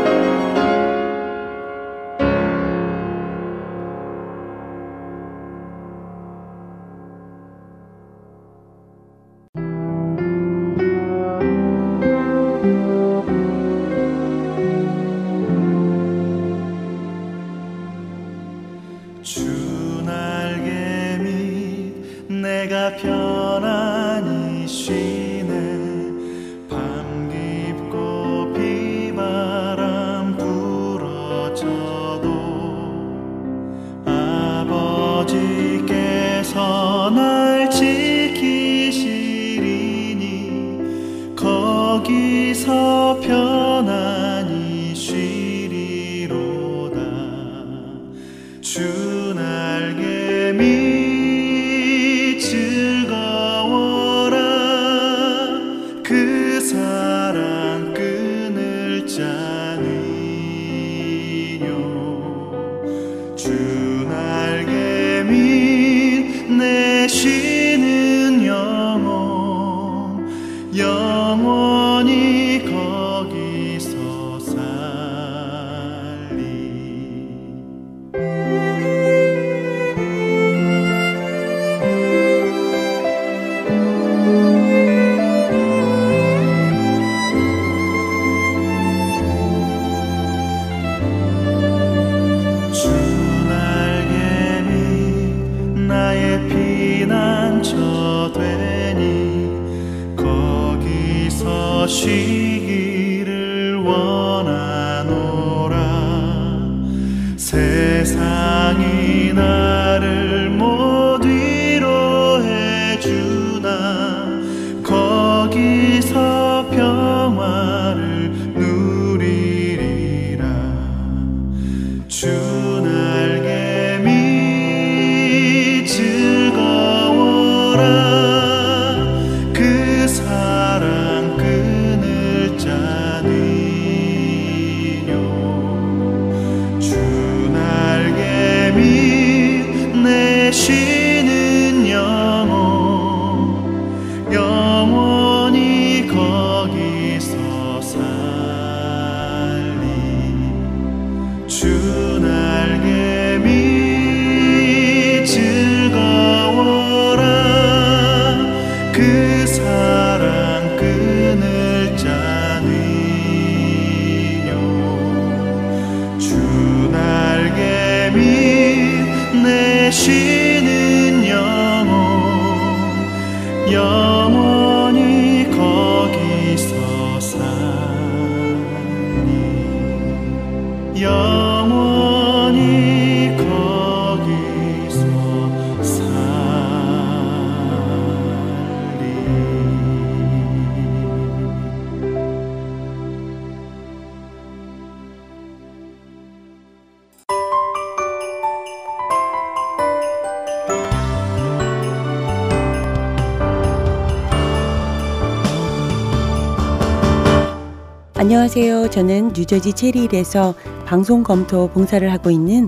[208.28, 208.90] 안녕하세요.
[208.90, 210.54] 저는 뉴저지 체리힐에서
[210.86, 212.68] 방송 검토 봉사를 하고 있는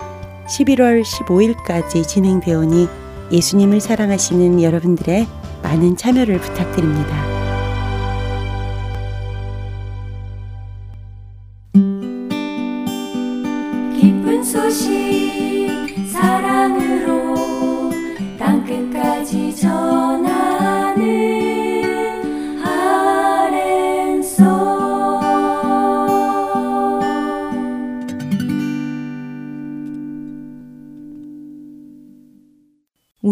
[0.46, 2.88] 11월 15일까지 진행되오니
[3.32, 5.26] 예수님을 사랑하시는 여러분들의
[5.62, 7.35] 많은 참여를 부탁드립니다.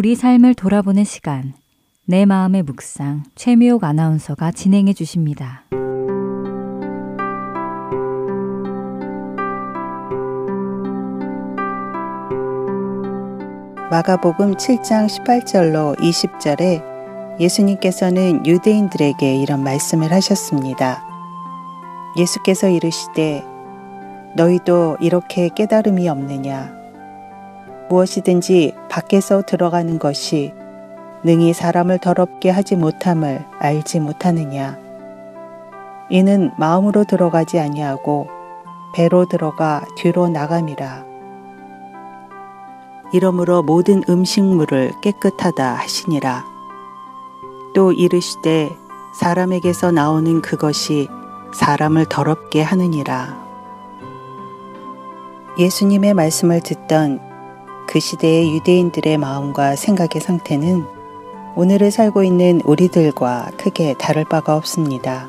[0.04, 1.54] 우리 삶을 돌아보는 시간,
[2.04, 5.64] 내 마음의 묵상, 최미옥 아나운서가 진행해 주십니다.
[13.90, 21.02] 마가복음 7장 18절로 20절에 예수님께서는 유대인들에게 이런 말씀을 하셨습니다.
[22.18, 23.42] 예수께서 이르시되
[24.36, 26.74] 너희도 이렇게 깨달음이 없느냐
[27.88, 30.54] 무엇이든지 밖에서 들어가는 것이
[31.24, 34.78] 능히 사람을 더럽게 하지 못함을 알지 못하느냐
[36.10, 38.28] 이는 마음으로 들어가지 아니하고
[38.94, 41.06] 배로 들어가 뒤로 나감이라
[43.12, 46.44] 이러므로 모든 음식물을 깨끗하다 하시니라.
[47.74, 48.76] 또 이르시되
[49.20, 51.08] 사람에게서 나오는 그것이
[51.52, 53.40] 사람을 더럽게 하느니라.
[55.58, 57.33] 예수님의 말씀을 듣던
[57.86, 60.84] 그 시대의 유대인들의 마음과 생각의 상태는
[61.56, 65.28] 오늘을 살고 있는 우리들과 크게 다를 바가 없습니다.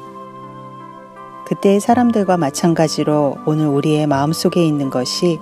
[1.45, 5.39] 그때의 사람들과 마찬가지로 오늘 우리의 마음 속에 있는 것이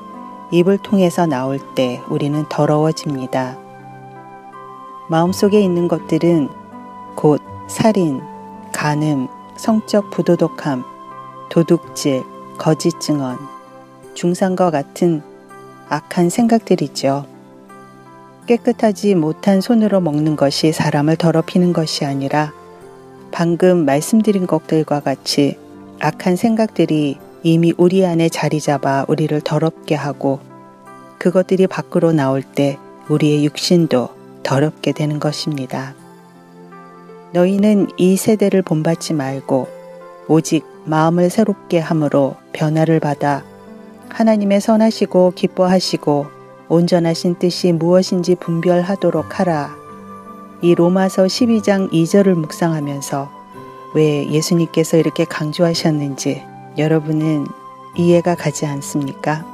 [0.51, 3.57] 입을 통해서 나올 때 우리는 더러워집니다.
[5.09, 6.49] 마음 속에 있는 것들은
[7.15, 8.21] 곧 살인,
[8.73, 10.83] 간음, 성적 부도덕함,
[11.49, 12.23] 도둑질,
[12.57, 13.37] 거짓 증언,
[14.13, 15.23] 중상과 같은
[15.89, 17.25] 악한 생각들이죠.
[18.47, 22.53] 깨끗하지 못한 손으로 먹는 것이 사람을 더럽히는 것이 아니라
[23.31, 25.57] 방금 말씀드린 것들과 같이
[25.99, 30.39] 악한 생각들이 이미 우리 안에 자리 잡아 우리를 더럽게 하고
[31.17, 32.77] 그것들이 밖으로 나올 때
[33.09, 34.09] 우리의 육신도
[34.43, 35.95] 더럽게 되는 것입니다.
[37.31, 39.67] 너희는 이 세대를 본받지 말고
[40.27, 43.43] 오직 마음을 새롭게 함으로 변화를 받아
[44.13, 46.27] 하나님의 선하시고 기뻐하시고
[46.69, 49.75] 온전하신 뜻이 무엇인지 분별하도록 하라.
[50.61, 53.29] 이 로마서 12장 2절을 묵상하면서
[53.95, 56.43] 왜 예수님께서 이렇게 강조하셨는지
[56.77, 57.47] 여러분은
[57.97, 59.45] 이해가 가지 않습니까?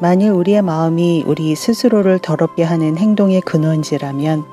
[0.00, 4.44] 만일 우리의 마음이 우리 스스로를 더럽게 하는 행동의 근원지라면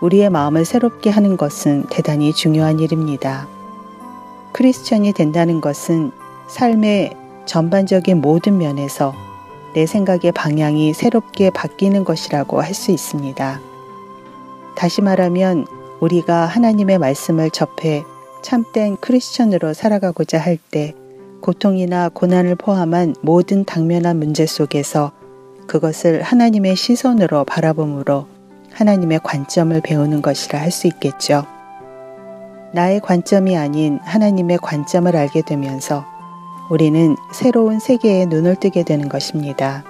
[0.00, 3.46] 우리의 마음을 새롭게 하는 것은 대단히 중요한 일입니다.
[4.52, 6.10] 크리스천이 된다는 것은
[6.48, 9.14] 삶의 전반적인 모든 면에서
[9.74, 13.60] 내 생각의 방향이 새롭게 바뀌는 것이라고 할 수 있습니다.
[14.74, 15.66] 다시 말하면
[16.00, 18.04] 우리가 하나님의 말씀을 접해
[18.42, 20.94] 참된 크리스천으로 살아가고자 할 때
[21.40, 25.12] 고통이나 고난을 포함한 모든 당면한 문제 속에서
[25.66, 28.26] 그것을 하나님의 시선으로 바라봄으로
[28.72, 31.46] 하나님의 관점을 배우는 것이라 할 수 있겠죠.
[32.72, 36.04] 나의 관점이 아닌 하나님의 관점을 알게 되면서
[36.68, 39.84] 우리는 새로운 세계에 눈을 뜨게 되는 것입니다.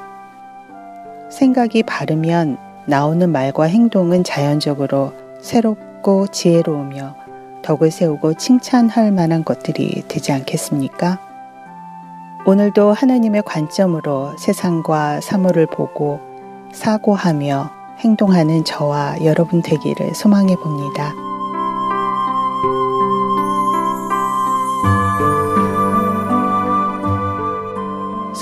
[1.30, 7.16] 생각이 바르면 나오는 말과 행동은 자연적으로 새롭고 지혜로우며
[7.62, 11.18] 덕을 세우고 칭찬할 만한 것들이 되지 않겠습니까?
[12.46, 16.20] 오늘도 하나님의 관점으로 세상과 사물을 보고
[16.72, 21.25] 사고하며 행동하는 저와 여러분 되기를 소망해 봅니다.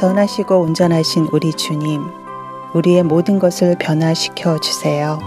[0.05, 2.11] 선하시고 온전하신 우리 주님,
[2.75, 5.19] 우리의 모든 것을 변화시켜 주세요.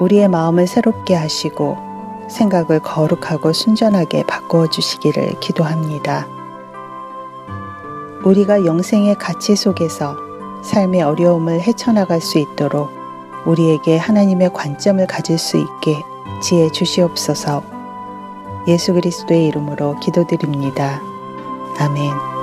[0.00, 1.78] 우리의 마음을 새롭게 하시고
[2.28, 6.26] 생각을 거룩하고 순전하게 바꾸어 주시기를 기도합니다.
[8.24, 10.16] 우리가 영생의 가치 속에서
[10.64, 12.90] 삶의 어려움을 헤쳐나갈 수 있도록
[13.46, 16.02] 우리에게 하나님의 관점을 가질 수 있게
[16.42, 17.62] 지혜 주시옵소서
[18.66, 21.00] 예수 그리스도의 이름으로 기도드립니다.
[21.78, 22.33] 아멘.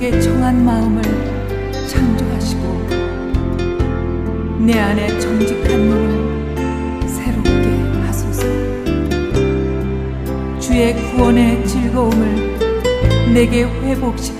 [0.00, 1.02] 속에 정한 마음을
[1.86, 2.62] 창조하시고
[4.60, 7.50] 내 안에 정직한 눈을 새롭게
[8.06, 8.42] 하소서.
[10.58, 14.39] 주의 구원의 즐거움을 내게 회복시키